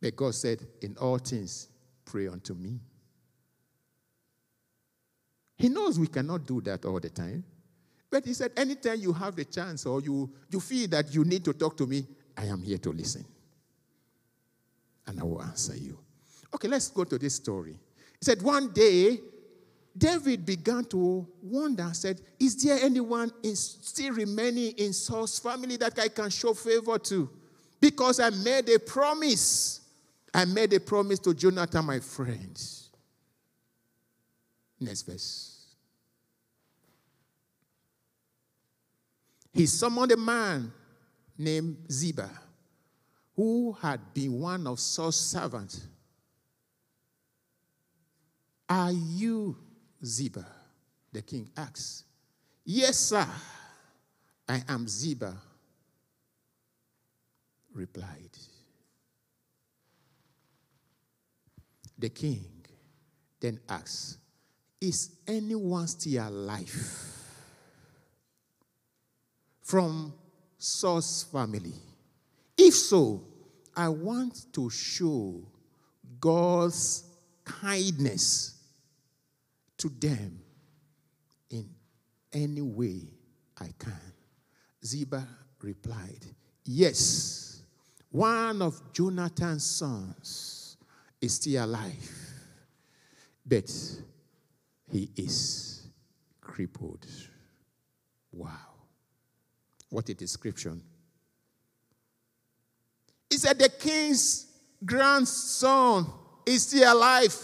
[0.00, 1.68] But God said, In all things,
[2.04, 2.80] pray unto me.
[5.56, 7.44] He knows we cannot do that all the time.
[8.10, 11.44] But he said, anytime you have the chance or you, you feel that you need
[11.44, 13.24] to talk to me, I am here to listen.
[15.06, 15.98] And I will answer you.
[16.52, 17.72] Okay, let's go to this story.
[17.72, 19.20] He said, one day,
[19.96, 25.98] David began to wonder said, Is there anyone in, still remaining in Saul's family that
[25.98, 27.28] I can show favor to?
[27.80, 29.79] Because I made a promise.
[30.32, 32.62] I made a promise to Jonathan, my friend.
[34.78, 35.56] Next verse.
[39.52, 40.72] He summoned a man
[41.36, 42.30] named Ziba,
[43.34, 45.86] who had been one of Saul's servants.
[48.68, 49.56] Are you
[50.04, 50.46] Ziba?
[51.12, 52.04] The king asked.
[52.64, 53.26] Yes, sir.
[54.48, 55.36] I am Ziba,
[57.74, 58.30] replied.
[62.00, 62.46] The king
[63.40, 64.16] then asks,
[64.80, 66.74] Is anyone still alive
[69.62, 70.14] from
[70.56, 71.74] Saul's family?
[72.56, 73.22] If so,
[73.76, 75.42] I want to show
[76.18, 77.04] God's
[77.44, 78.54] kindness
[79.76, 80.40] to them
[81.50, 81.68] in
[82.32, 83.02] any way
[83.58, 84.12] I can.
[84.82, 85.28] Ziba
[85.60, 86.24] replied,
[86.64, 87.62] Yes,
[88.10, 90.59] one of Jonathan's sons
[91.20, 92.10] is still alive,
[93.44, 93.70] but
[94.90, 95.86] he is
[96.40, 97.06] crippled.
[98.32, 98.50] Wow.
[99.88, 100.82] What a description.
[103.28, 104.46] He said, The king's
[104.84, 106.06] grandson
[106.46, 107.36] is still alive,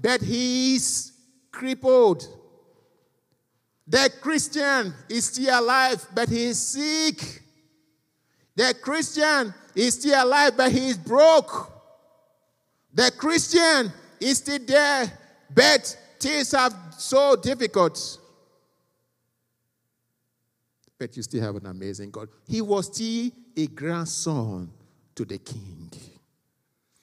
[0.00, 1.12] but he is
[1.50, 2.26] crippled.
[3.86, 7.42] The Christian is still alive, but he is sick.
[8.56, 11.73] The Christian is still alive, but he is broke.
[12.94, 15.12] The Christian is still there,
[15.52, 18.18] but things are so difficult.
[20.96, 22.28] But you still have an amazing God.
[22.46, 24.70] He was still a grandson
[25.16, 25.90] to the king.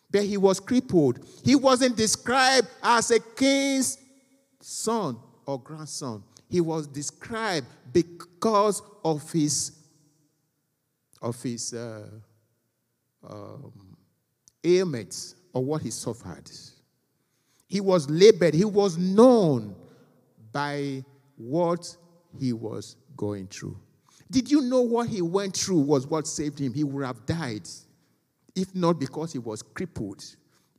[0.09, 1.19] But he was crippled.
[1.43, 3.97] He wasn't described as a king's
[4.61, 6.23] son or grandson.
[6.49, 9.71] he was described because of his
[11.21, 12.07] of his uh,
[13.27, 13.95] um,
[14.63, 16.49] ailments or what he suffered.
[17.67, 19.75] He was labored, he was known
[20.51, 21.03] by
[21.37, 21.95] what
[22.39, 23.77] he was going through.
[24.29, 26.73] Did you know what he went through was what saved him?
[26.73, 27.67] He would have died
[28.55, 30.23] if not because he was crippled.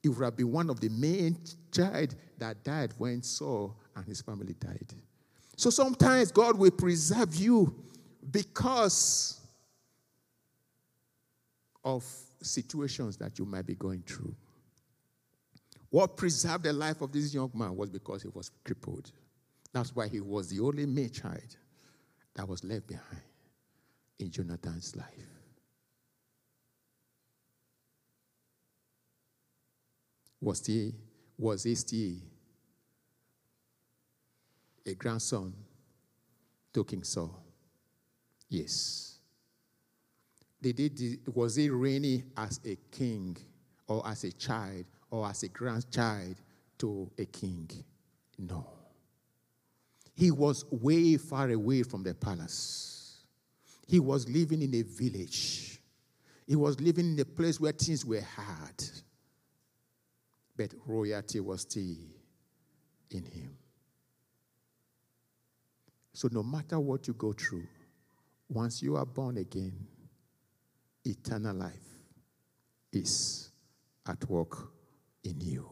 [0.02, 1.38] He would have been one of the main
[1.70, 4.94] child that died when Saul and his family died.
[5.56, 7.74] So sometimes God will preserve you
[8.30, 9.40] because
[11.84, 12.04] of
[12.42, 14.34] situations that you might be going through.
[15.92, 19.12] What preserved the life of this young man was because he was crippled.
[19.74, 21.56] That's why he was the only male child
[22.34, 23.20] that was left behind
[24.18, 25.04] in Jonathan's life.
[30.40, 30.94] Was he,
[31.36, 32.14] was he still
[34.86, 35.52] a grandson
[36.72, 37.38] to King Saul?
[38.48, 39.18] Yes.
[40.62, 43.36] Did he, was he reigning as a king
[43.86, 46.34] or as a child or as a grandchild
[46.78, 47.70] to a king?
[48.38, 48.66] No.
[50.16, 53.18] He was way far away from the palace.
[53.86, 55.80] He was living in a village.
[56.46, 58.82] He was living in a place where things were hard.
[60.56, 61.96] But royalty was still
[63.10, 63.56] in him.
[66.14, 67.66] So, no matter what you go through,
[68.48, 69.86] once you are born again,
[71.04, 71.72] eternal life
[72.92, 73.50] is
[74.06, 74.72] at work
[75.24, 75.68] in you.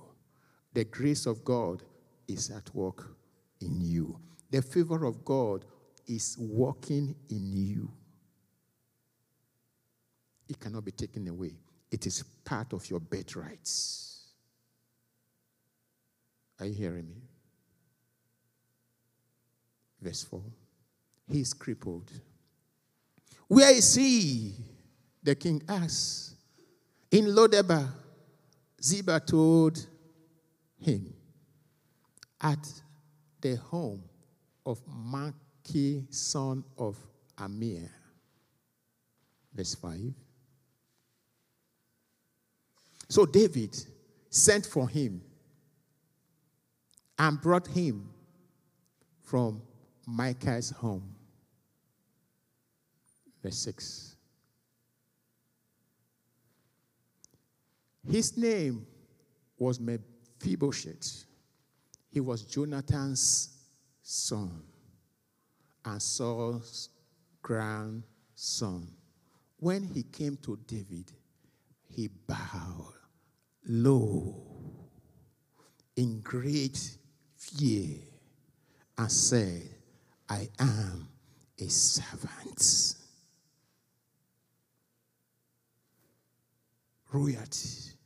[0.72, 1.82] The grace of God
[2.28, 3.16] is at work
[3.60, 4.18] in you.
[4.50, 5.64] The favor of God
[6.06, 7.90] is working in you.
[10.48, 11.52] It cannot be taken away,
[11.90, 14.10] it is part of your birthrights.
[16.58, 17.22] Are you hearing me?
[20.00, 20.42] Verse 4.
[21.30, 22.10] He is crippled.
[23.48, 24.54] Where is he?
[25.22, 26.34] The king asks.
[27.10, 27.88] In Lodebar,
[28.82, 29.86] Ziba told
[30.78, 31.12] him,
[32.40, 32.66] At
[33.40, 34.02] the home
[34.64, 36.96] of Makir, son of
[37.38, 37.90] Amir.
[39.54, 40.14] Verse 5.
[43.08, 43.76] So David
[44.30, 45.20] sent for him
[47.18, 48.08] and brought him
[49.22, 49.60] from
[50.08, 51.14] Makir's home.
[53.42, 54.09] Verse 6.
[58.10, 58.86] His name
[59.56, 61.26] was Mephibosheth.
[62.10, 63.56] He was Jonathan's
[64.02, 64.64] son
[65.84, 66.88] and Saul's
[67.40, 68.88] grandson.
[69.58, 71.12] When he came to David,
[71.88, 72.94] he bowed
[73.68, 74.34] low
[75.94, 76.96] in great
[77.36, 77.98] fear
[78.98, 79.62] and said,
[80.28, 81.06] I am
[81.60, 82.96] a servant.
[87.12, 87.99] Royalty.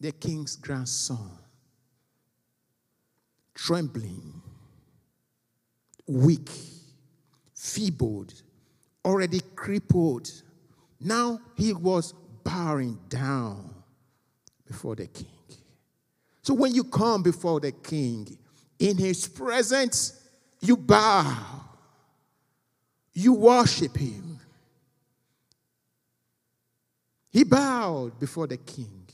[0.00, 1.30] The king's grandson,
[3.54, 4.42] trembling,
[6.06, 6.50] weak,
[7.54, 8.42] feebled,
[9.04, 10.30] already crippled.
[11.00, 12.12] Now he was
[12.44, 13.74] bowing down
[14.66, 15.26] before the king.
[16.42, 18.36] So when you come before the king,
[18.78, 20.22] in his presence,
[20.60, 21.64] you bow,
[23.14, 24.38] you worship him.
[27.30, 29.05] He bowed before the king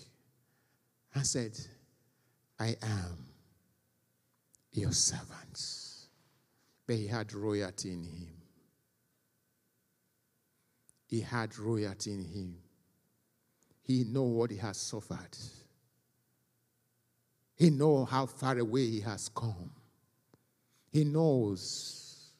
[1.14, 1.58] and said,
[2.58, 3.26] I am
[4.72, 5.60] your servant.
[6.86, 8.28] But he had royalty in him.
[11.06, 12.56] He had royalty in him.
[13.82, 15.36] He know what he has suffered.
[17.54, 19.70] He know how far away he has come.
[20.90, 22.30] He knows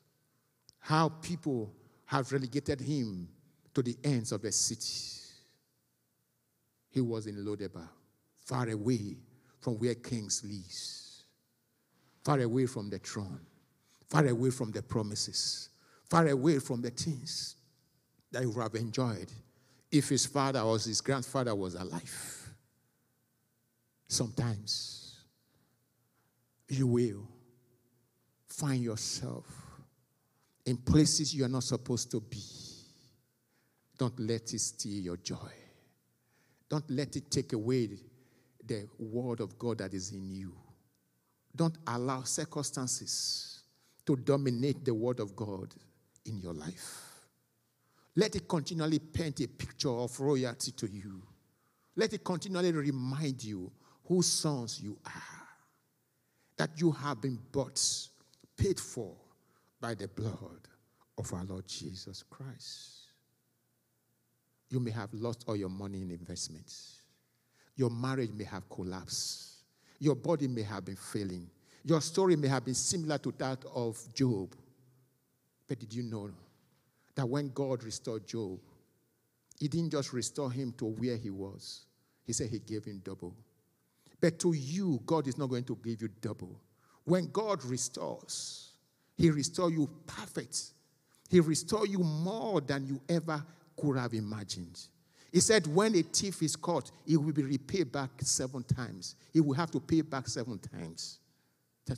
[0.78, 1.72] how people
[2.06, 3.28] have relegated him
[3.74, 5.20] to the ends of the city.
[6.90, 7.88] He was in Lodebar,
[8.44, 9.16] far away
[9.60, 11.24] from where kings live,
[12.24, 13.40] far away from the throne,
[14.08, 15.68] far away from the promises,
[16.10, 17.56] far away from the things
[18.30, 19.30] that he would have enjoyed
[19.90, 22.54] if his father or his grandfather was alive.
[24.08, 25.20] Sometimes
[26.68, 27.28] you will
[28.48, 29.46] find yourself
[30.64, 32.42] in places you are not supposed to be.
[33.98, 35.36] Don't let it steal your joy.
[36.68, 37.86] Don't let it take away
[38.66, 40.54] the word of God that is in you.
[41.54, 43.62] Don't allow circumstances
[44.06, 45.74] to dominate the word of God
[46.24, 47.12] in your life.
[48.16, 51.22] Let it continually paint a picture of royalty to you.
[51.96, 53.70] Let it continually remind you
[54.06, 55.42] whose sons you are
[56.56, 57.80] that you have been bought,
[58.56, 59.14] paid for
[59.80, 60.68] by the blood
[61.18, 63.08] of our Lord Jesus Christ.
[64.70, 67.01] You may have lost all your money in investments.
[67.76, 69.48] Your marriage may have collapsed.
[69.98, 71.48] Your body may have been failing.
[71.84, 74.54] Your story may have been similar to that of Job.
[75.68, 76.30] But did you know
[77.14, 78.58] that when God restored Job,
[79.58, 81.86] He didn't just restore him to where he was,
[82.24, 83.34] He said He gave him double.
[84.20, 86.60] But to you, God is not going to give you double.
[87.04, 88.72] When God restores,
[89.16, 90.72] He restores you perfect.
[91.28, 93.42] He restores you more than you ever
[93.76, 94.78] could have imagined.
[95.32, 99.16] He said, when a thief is caught, he will be repaid back seven times.
[99.32, 101.18] He will have to pay back seven times.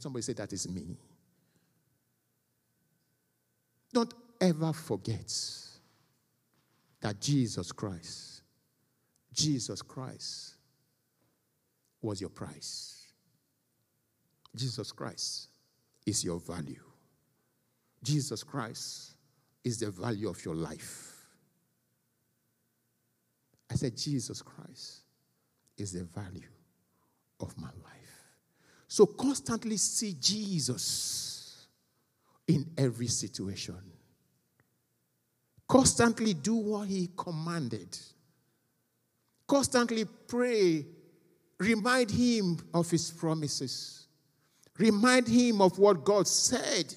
[0.00, 0.96] Somebody say, That is me.
[3.92, 5.32] Don't ever forget
[7.00, 8.42] that Jesus Christ,
[9.32, 10.54] Jesus Christ
[12.02, 13.06] was your price.
[14.56, 15.48] Jesus Christ
[16.06, 16.82] is your value.
[18.02, 19.14] Jesus Christ
[19.62, 21.13] is the value of your life.
[23.74, 25.00] I said, Jesus Christ
[25.76, 26.46] is the value
[27.40, 28.22] of my life.
[28.86, 31.66] So constantly see Jesus
[32.46, 33.80] in every situation.
[35.66, 37.98] Constantly do what he commanded.
[39.48, 40.86] Constantly pray.
[41.58, 44.06] Remind him of his promises.
[44.78, 46.94] Remind him of what God said.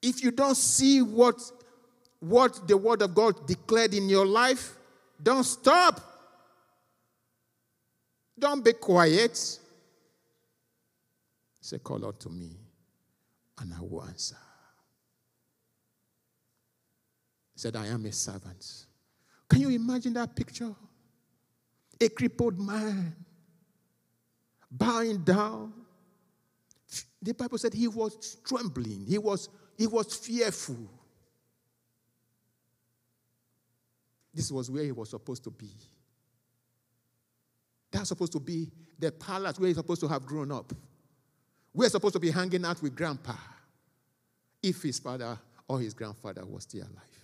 [0.00, 1.40] If you don't see what,
[2.20, 4.76] what the word of God declared in your life,
[5.22, 6.00] don't stop.
[8.38, 9.58] Don't be quiet.
[11.60, 12.56] Say, call out to me,
[13.58, 14.36] and I will answer.
[17.52, 18.86] He said, I am a servant.
[19.48, 20.74] Can you imagine that picture?
[22.00, 23.14] A crippled man
[24.70, 25.74] bowing down.
[27.20, 30.88] The Bible said he was trembling, he was, he was fearful.
[34.32, 35.70] This was where he was supposed to be.
[37.90, 40.72] That's supposed to be the palace where he's supposed to have grown up.
[41.74, 43.34] We're supposed to be hanging out with grandpa
[44.62, 47.20] if his father or his grandfather was still alive.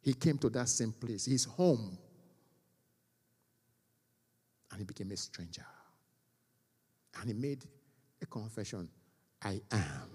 [0.00, 1.96] He came to that same place, his home,
[4.70, 5.64] and he became a stranger.
[7.20, 7.64] And he made
[8.20, 8.88] a confession
[9.42, 10.10] I am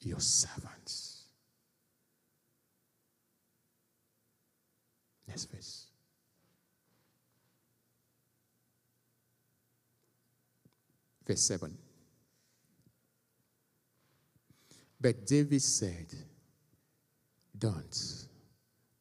[0.00, 1.21] your servant.
[5.32, 5.86] Next verse.
[11.26, 11.74] Verse 7.
[15.00, 16.12] But David said,
[17.58, 18.28] Don't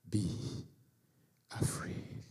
[0.09, 0.65] be
[1.59, 2.23] afraid.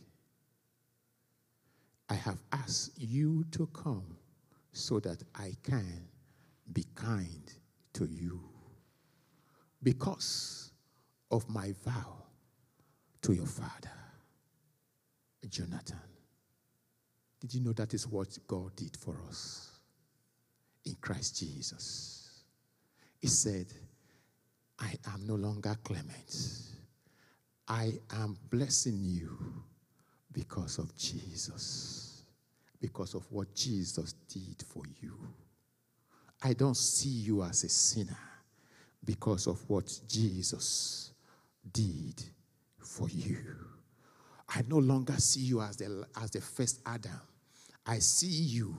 [2.08, 4.16] I have asked you to come
[4.72, 6.08] so that I can
[6.72, 7.52] be kind
[7.92, 8.40] to you
[9.82, 10.72] because
[11.30, 12.29] of my vow
[13.22, 13.90] to your father,
[15.48, 15.98] Jonathan.
[17.40, 19.70] Did you know that is what God did for us
[20.84, 22.42] in Christ Jesus?
[23.18, 23.66] He said,
[24.78, 26.60] I am no longer Clement.
[27.68, 29.38] I am blessing you
[30.32, 32.22] because of Jesus,
[32.80, 35.14] because of what Jesus did for you.
[36.42, 38.16] I don't see you as a sinner
[39.04, 41.12] because of what Jesus
[41.72, 42.22] did
[42.90, 43.36] for you.
[44.48, 47.20] I no longer see you as the, as the first Adam.
[47.86, 48.76] I see you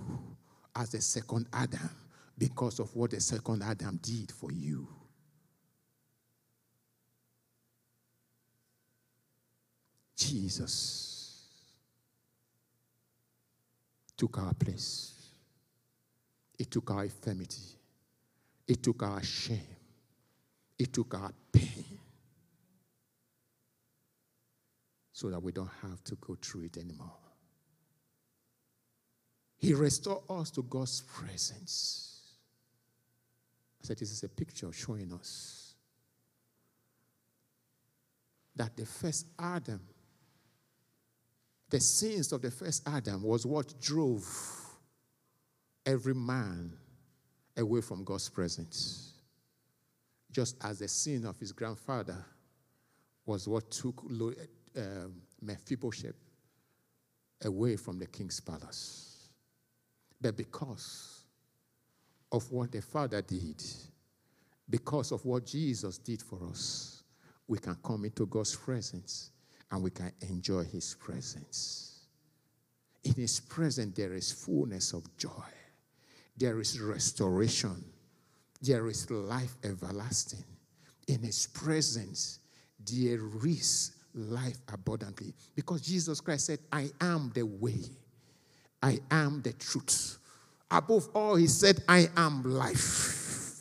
[0.76, 1.90] as the second Adam
[2.38, 4.88] because of what the second Adam did for you.
[10.18, 11.48] Jesus
[14.18, 15.14] took our place.
[16.58, 17.78] He took our infirmity.
[18.68, 19.62] He took our shame.
[20.78, 21.91] He took our pain.
[25.22, 27.14] So that we don't have to go through it anymore.
[29.56, 32.22] He restored us to God's presence.
[33.84, 35.76] I said, This is a picture showing us
[38.56, 39.82] that the first Adam,
[41.70, 44.26] the sins of the first Adam, was what drove
[45.86, 46.74] every man
[47.58, 49.14] away from God's presence.
[50.32, 52.26] Just as the sin of his grandfather
[53.28, 54.02] was what took
[54.78, 56.16] um, Mephibosheth
[57.44, 59.30] away from the king's palace.
[60.20, 61.24] But because
[62.32, 63.64] of what the Father did,
[64.70, 67.04] because of what Jesus did for us,
[67.48, 69.32] we can come into God's presence
[69.72, 72.06] and we can enjoy His presence.
[73.04, 75.30] In His presence, there is fullness of joy.
[76.38, 77.84] there is restoration,
[78.62, 80.44] there is life everlasting.
[81.08, 82.40] In His presence,
[82.80, 85.34] there is life abundantly.
[85.56, 87.80] Because Jesus Christ said, I am the way,
[88.82, 90.18] I am the truth.
[90.70, 93.60] Above all, He said, I am life.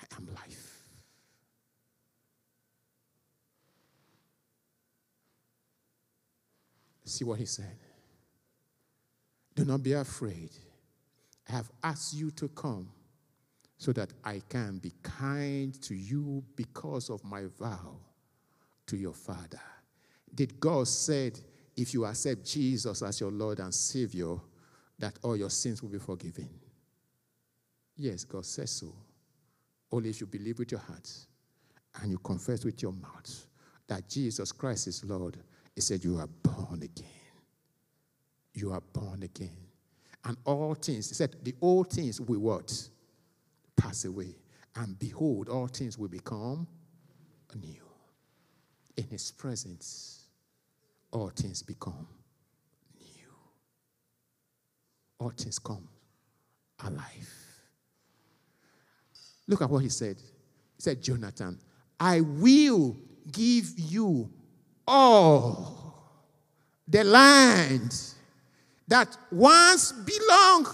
[0.00, 0.78] I am life.
[7.04, 7.76] See what He said.
[9.54, 10.50] Do not be afraid.
[11.48, 12.88] I have asked you to come
[13.82, 17.96] so that I can be kind to you because of my vow
[18.86, 19.60] to your father.
[20.32, 21.40] Did God said
[21.76, 24.36] if you accept Jesus as your Lord and Savior,
[25.00, 26.48] that all your sins will be forgiven?
[27.96, 28.94] Yes, God says so.
[29.90, 31.10] Only if you believe with your heart
[32.00, 33.46] and you confess with your mouth
[33.88, 35.38] that Jesus Christ is Lord,
[35.74, 37.08] He said, You are born again.
[38.54, 39.56] You are born again.
[40.24, 42.88] And all things, He said, the old things will what?
[43.82, 44.36] Pass away.
[44.76, 46.66] And behold, all things will become
[47.60, 47.82] new.
[48.96, 50.26] In his presence,
[51.10, 52.06] all things become
[52.98, 53.28] new.
[55.18, 55.88] All things come
[56.84, 57.34] alive.
[59.48, 60.16] Look at what he said.
[60.16, 61.58] He said, Jonathan,
[61.98, 62.96] I will
[63.30, 64.30] give you
[64.86, 66.12] all
[66.86, 67.94] the land
[68.88, 70.68] that once belonged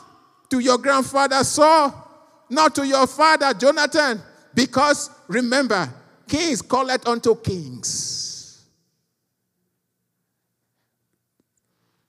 [0.50, 2.07] to your grandfather Saul
[2.50, 4.20] not to your father Jonathan,
[4.54, 5.92] because remember,
[6.26, 8.64] kings call it unto kings.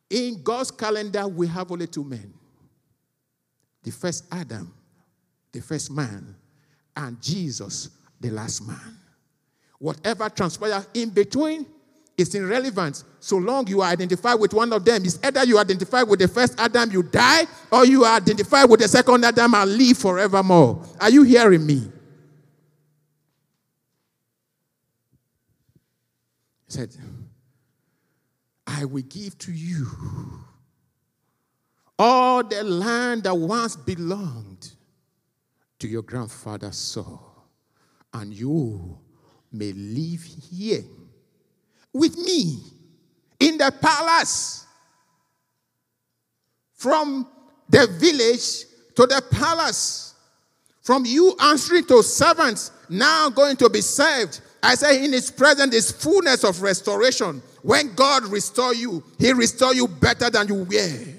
[0.09, 2.33] In God's calendar, we have only two men
[3.83, 4.73] the first Adam,
[5.51, 6.35] the first man,
[6.95, 8.97] and Jesus, the last man.
[9.77, 11.65] Whatever transpires in between
[12.19, 15.03] is irrelevant so long you are identified with one of them.
[15.03, 18.79] It's either you identify with the first Adam, you die, or you are identified with
[18.79, 20.85] the second Adam and live forevermore.
[20.99, 21.91] Are you hearing me?
[26.65, 26.95] He said,
[28.65, 29.87] I will give to you
[31.97, 34.71] all the land that once belonged
[35.79, 37.47] to your grandfather Saul,
[38.13, 38.97] and you
[39.51, 40.83] may live here
[41.93, 42.59] with me
[43.39, 44.65] in the palace.
[46.73, 47.27] From
[47.69, 48.65] the village
[48.95, 50.15] to the palace.
[50.81, 54.41] From you answering to servants, now going to be served.
[54.61, 57.41] I say, in his presence is fullness of restoration.
[57.61, 61.15] When God restore you, he restore you better than you were.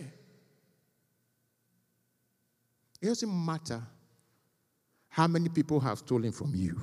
[3.01, 3.83] It doesn't matter
[5.09, 6.79] how many people have stolen from you.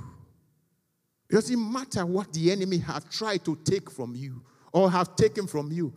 [1.30, 5.48] It doesn't matter what the enemy have tried to take from you or have taken
[5.48, 5.94] from you.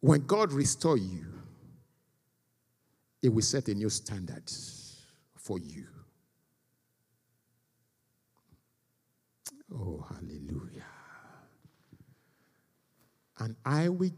[0.00, 1.26] When God restore you,
[3.22, 4.50] it will set a new standard
[5.36, 5.86] for you.
[9.74, 10.84] Oh, hallelujah.
[13.38, 14.10] And I will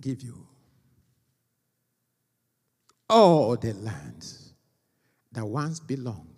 [0.00, 0.46] give you
[3.08, 4.54] all the lands
[5.32, 6.37] that once belonged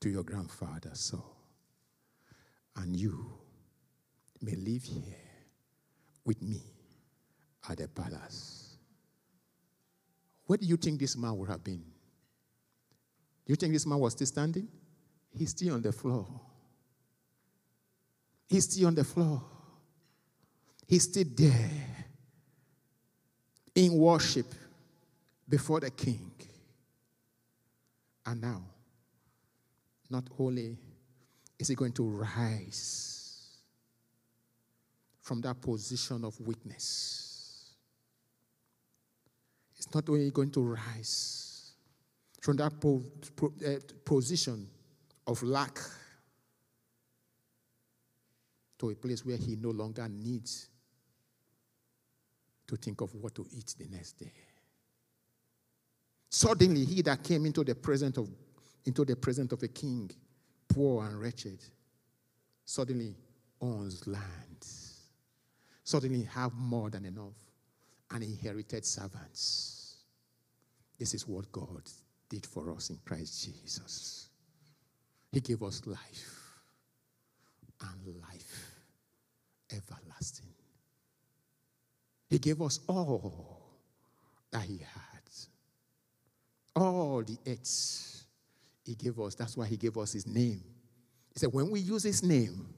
[0.00, 1.36] to your grandfather Saul.
[2.76, 3.32] And you
[4.42, 5.16] may live here
[6.24, 6.62] with me
[7.68, 8.76] at the palace.
[10.44, 11.82] Where do you think this man would have been?
[13.44, 14.68] Do you think this man was still standing?
[15.32, 16.26] He's still on the floor.
[18.48, 19.42] He's still on the floor.
[20.86, 21.70] He's still there
[23.74, 24.46] in worship
[25.48, 26.30] before the king.
[28.24, 28.62] And now,
[30.10, 30.76] not only
[31.58, 33.58] is he going to rise
[35.20, 37.72] from that position of weakness,
[39.76, 41.72] it's not only going to rise
[42.40, 43.02] from that po-
[43.34, 44.68] po- uh, position
[45.26, 45.78] of lack
[48.78, 50.68] to a place where he no longer needs
[52.66, 54.32] to think of what to eat the next day.
[56.28, 58.28] Suddenly, he that came into the presence of
[58.86, 60.10] into the presence of a king,
[60.68, 61.58] poor and wretched,
[62.64, 63.14] suddenly
[63.60, 64.66] owns land,
[65.84, 67.34] suddenly have more than enough,
[68.12, 69.96] and inherited servants.
[70.98, 71.82] This is what God
[72.28, 74.28] did for us in Christ Jesus.
[75.32, 76.54] He gave us life
[77.80, 78.70] and life
[79.72, 80.46] everlasting.
[82.30, 83.60] He gave us all
[84.50, 85.22] that He had,
[86.74, 88.15] all the earth
[88.86, 89.34] he gave us.
[89.34, 90.62] That's why He gave us His name.
[91.32, 92.72] He said, when we use His name,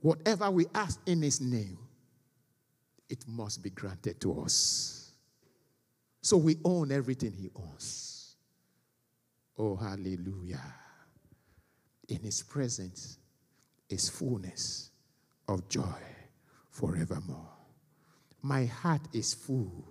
[0.00, 1.78] whatever we ask in His name,
[3.08, 5.12] it must be granted to us.
[6.20, 8.36] So we own everything He owns.
[9.58, 10.62] Oh, hallelujah.
[12.08, 13.18] In His presence
[13.88, 14.90] is fullness
[15.48, 15.82] of joy
[16.70, 17.48] forevermore.
[18.42, 19.88] My heart is full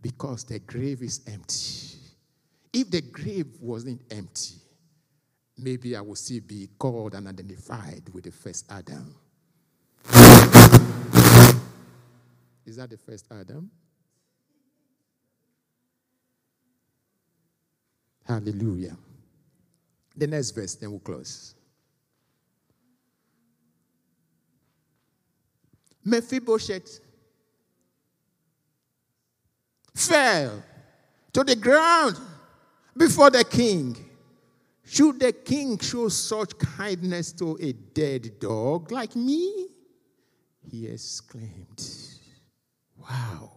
[0.00, 1.98] because the grave is empty.
[2.72, 4.54] If the grave wasn't empty,
[5.58, 9.14] maybe I will still be called and identified with the first Adam.
[12.64, 13.70] Is that the first Adam?
[18.26, 18.96] Hallelujah.
[20.16, 21.54] The next verse, then we'll close.
[26.04, 27.00] Mephibosheth
[29.94, 30.62] fell
[31.32, 32.18] to the ground
[32.96, 34.07] before the king.
[34.90, 39.68] Should the king show such kindness to a dead dog like me?
[40.70, 41.84] He exclaimed.
[42.98, 43.52] Wow.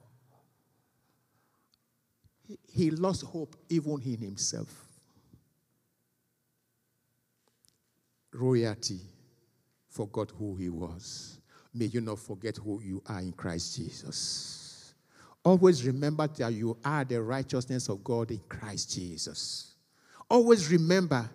[2.68, 4.68] He lost hope even in himself.
[8.34, 9.00] Royalty
[9.90, 11.40] forgot who he was.
[11.74, 14.94] May you not forget who you are in Christ Jesus.
[15.46, 19.71] Always remember that you are the righteousness of God in Christ Jesus.
[20.32, 21.30] Always remember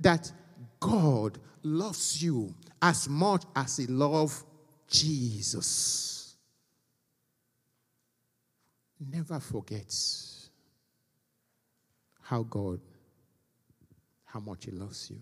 [0.00, 0.32] that
[0.80, 4.42] God loves you as much as He loved
[4.88, 6.34] Jesus.
[8.98, 9.94] Never forget
[12.22, 12.80] how God,
[14.24, 15.20] how much He loves you.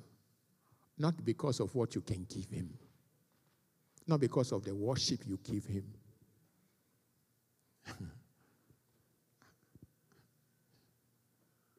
[0.96, 2.72] Not because of what you can give Him,
[4.06, 5.92] not because of the worship you give Him.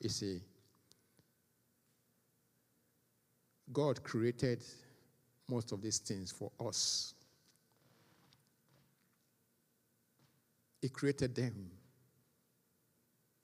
[0.02, 0.41] you see,
[3.72, 4.63] God created
[5.49, 7.13] most of these things for us.
[10.82, 11.72] He created them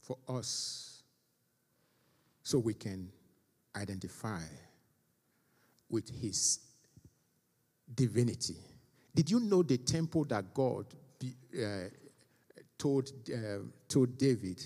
[0.02, 1.04] for us
[2.44, 3.10] so we can
[3.76, 4.42] identify
[5.90, 6.60] with His
[7.96, 8.58] divinity.
[9.16, 10.86] Did you know the temple that God
[11.58, 11.90] uh,
[12.78, 14.64] told, uh, told David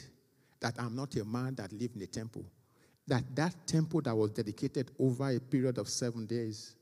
[0.60, 2.46] that I'm not a man that live in a temple?
[3.08, 6.76] That that temple that was dedicated over a period of seven days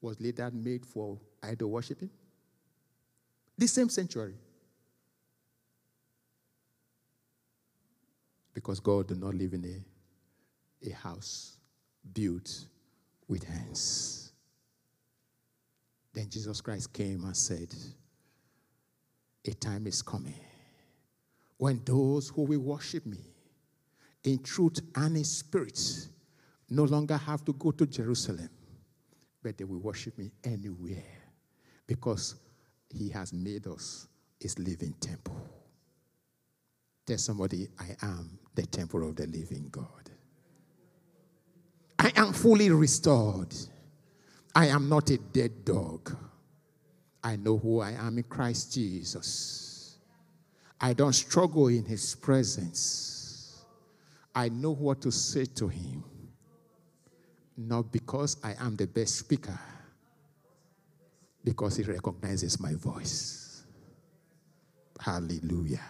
[0.00, 2.10] was later made for idol worshiping?
[3.56, 4.34] The same sanctuary.
[8.54, 11.58] Because God did not live in a, a house
[12.12, 12.64] built
[13.28, 14.32] with hands.
[16.12, 17.72] Then Jesus Christ came and said,
[19.44, 20.34] A time is coming
[21.56, 23.18] when those who will worship me
[24.24, 25.80] in truth and in spirit
[26.68, 28.50] no longer have to go to Jerusalem,
[29.42, 31.02] but they will worship me anywhere
[31.86, 32.36] because
[32.90, 34.06] he has made us
[34.38, 35.36] his living temple.
[37.06, 40.10] Tell somebody, I am the temple of the living God.
[41.98, 43.54] I am fully restored.
[44.54, 46.16] I am not a dead dog.
[47.22, 49.98] I know who I am in Christ Jesus.
[50.80, 53.19] I don't struggle in his presence.
[54.34, 56.04] I know what to say to him.
[57.56, 59.58] Not because I am the best speaker,
[61.44, 63.64] because he recognizes my voice.
[64.98, 65.80] Hallelujah.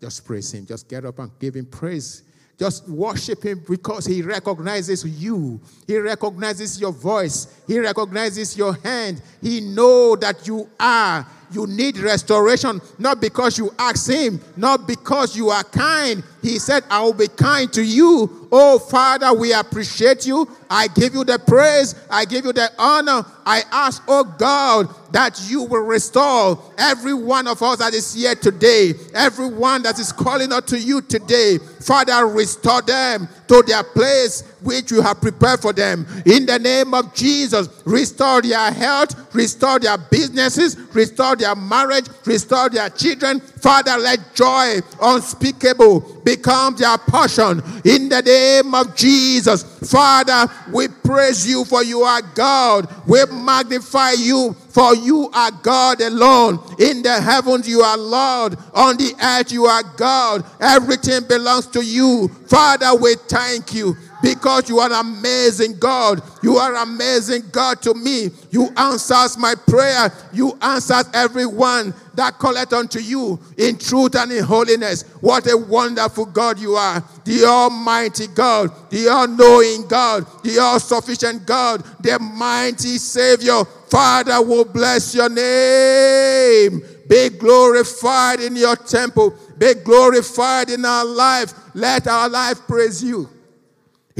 [0.00, 0.66] Just praise him.
[0.66, 2.22] Just get up and give him praise.
[2.58, 5.60] Just worship him because he recognizes you.
[5.86, 7.62] He recognizes your voice.
[7.66, 9.22] He recognizes your hand.
[9.40, 11.26] He know that you are.
[11.52, 16.22] You need restoration, not because you ask him, not because you are kind.
[16.42, 18.48] He said, I will be kind to you.
[18.52, 20.48] Oh, Father, we appreciate you.
[20.68, 21.94] I give you the praise.
[22.10, 23.24] I give you the honor.
[23.44, 28.34] I ask, oh God, that you will restore every one of us that is here
[28.34, 31.58] today, everyone that is calling out to you today.
[31.58, 36.06] Father, restore them to their place which you have prepared for them.
[36.26, 42.68] In the name of Jesus, restore their health, restore their businesses, restore their marriage, restore
[42.68, 43.40] their children.
[43.60, 47.62] Father, let joy unspeakable become their portion.
[47.84, 52.88] In the name of Jesus, Father, we praise you for you are God.
[53.06, 56.58] We magnify you for you are God alone.
[56.78, 58.56] In the heavens, you are Lord.
[58.74, 60.44] On the earth, you are God.
[60.60, 62.28] Everything belongs to you.
[62.46, 66.22] Father, we thank you because you are amazing God.
[66.42, 68.30] You are amazing God to me.
[68.50, 70.12] You answers my prayer.
[70.32, 75.04] You answers everyone that calleth unto you in truth and in holiness.
[75.20, 77.02] What a wonderful God you are.
[77.24, 83.64] The Almighty God, the all-knowing God, the all-sufficient God, the mighty Savior.
[83.64, 86.82] Father will bless your name.
[87.08, 89.34] Be glorified in your temple.
[89.58, 91.54] Be glorified in our life.
[91.74, 93.28] Let our life praise you.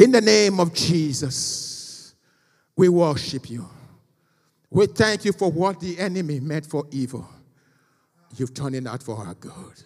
[0.00, 2.14] In the name of Jesus,
[2.74, 3.68] we worship you.
[4.70, 7.28] We thank you for what the enemy meant for evil.
[8.34, 9.82] You've turned it out for our good.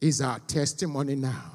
[0.00, 1.52] Is our testimony now.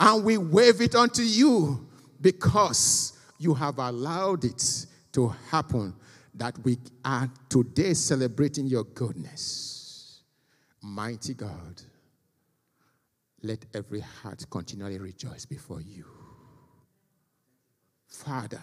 [0.00, 1.86] And we wave it unto you
[2.18, 5.94] because you have allowed it to happen
[6.32, 10.22] that we are today celebrating your goodness.
[10.80, 11.82] Mighty God,
[13.42, 16.17] let every heart continually rejoice before you.
[18.08, 18.62] Father,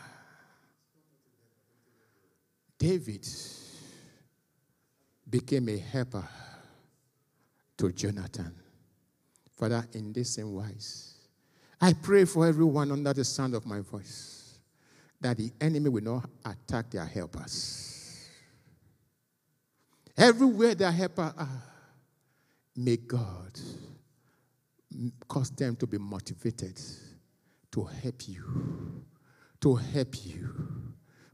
[2.78, 3.26] David
[5.30, 6.28] became a helper
[7.78, 8.54] to Jonathan.
[9.58, 11.14] Father, in this same wise,
[11.80, 14.60] I pray for everyone under the sound of my voice
[15.22, 18.30] that the enemy will not attack their helpers.
[20.18, 21.64] Everywhere their helpers are,
[22.76, 23.60] may God
[25.28, 26.80] cause them to be motivated
[27.72, 29.04] to help you,
[29.66, 30.48] to help you.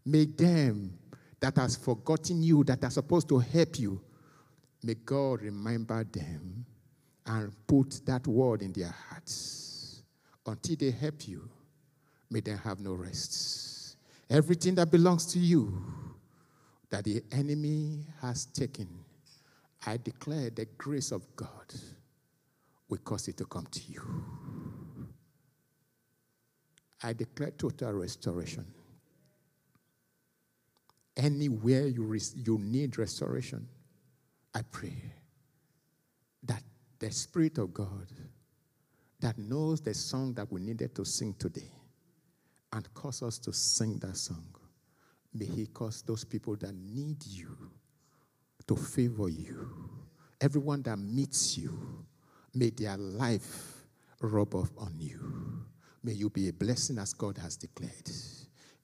[0.05, 0.97] May them
[1.41, 4.01] that has forgotten you, that are supposed to help you,
[4.81, 6.65] may God remember them
[7.25, 10.01] and put that word in their hearts
[10.47, 11.49] until they help you.
[12.29, 13.97] May they have no rest.
[14.29, 15.83] Everything that belongs to you
[16.89, 18.87] that the enemy has taken,
[19.85, 21.49] I declare the grace of God
[22.87, 24.01] will cause it to come to you.
[27.03, 28.65] I declare total restoration.
[31.17, 33.67] Anywhere you, you need restoration,
[34.53, 34.93] I pray
[36.43, 36.63] that
[36.99, 38.07] the Spirit of God
[39.19, 41.71] that knows the song that we needed to sing today
[42.73, 44.45] and cause us to sing that song,
[45.33, 47.55] may He cause those people that need you
[48.67, 49.69] to favor you.
[50.39, 52.05] Everyone that meets you,
[52.53, 53.83] may their life
[54.21, 55.65] rub off on you.
[56.03, 58.09] May you be a blessing as God has declared.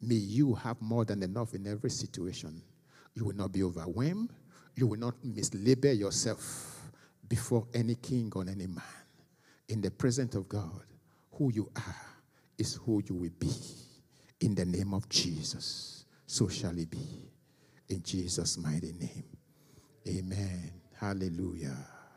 [0.01, 2.61] May you have more than enough in every situation.
[3.15, 4.31] You will not be overwhelmed.
[4.75, 6.91] You will not mislabel yourself
[7.27, 8.83] before any king or any man.
[9.69, 10.83] In the presence of God,
[11.31, 11.95] who you are
[12.57, 13.51] is who you will be.
[14.39, 17.31] In the name of Jesus, so shall it be.
[17.89, 19.23] In Jesus' mighty name.
[20.07, 20.71] Amen.
[20.99, 21.96] Hallelujah.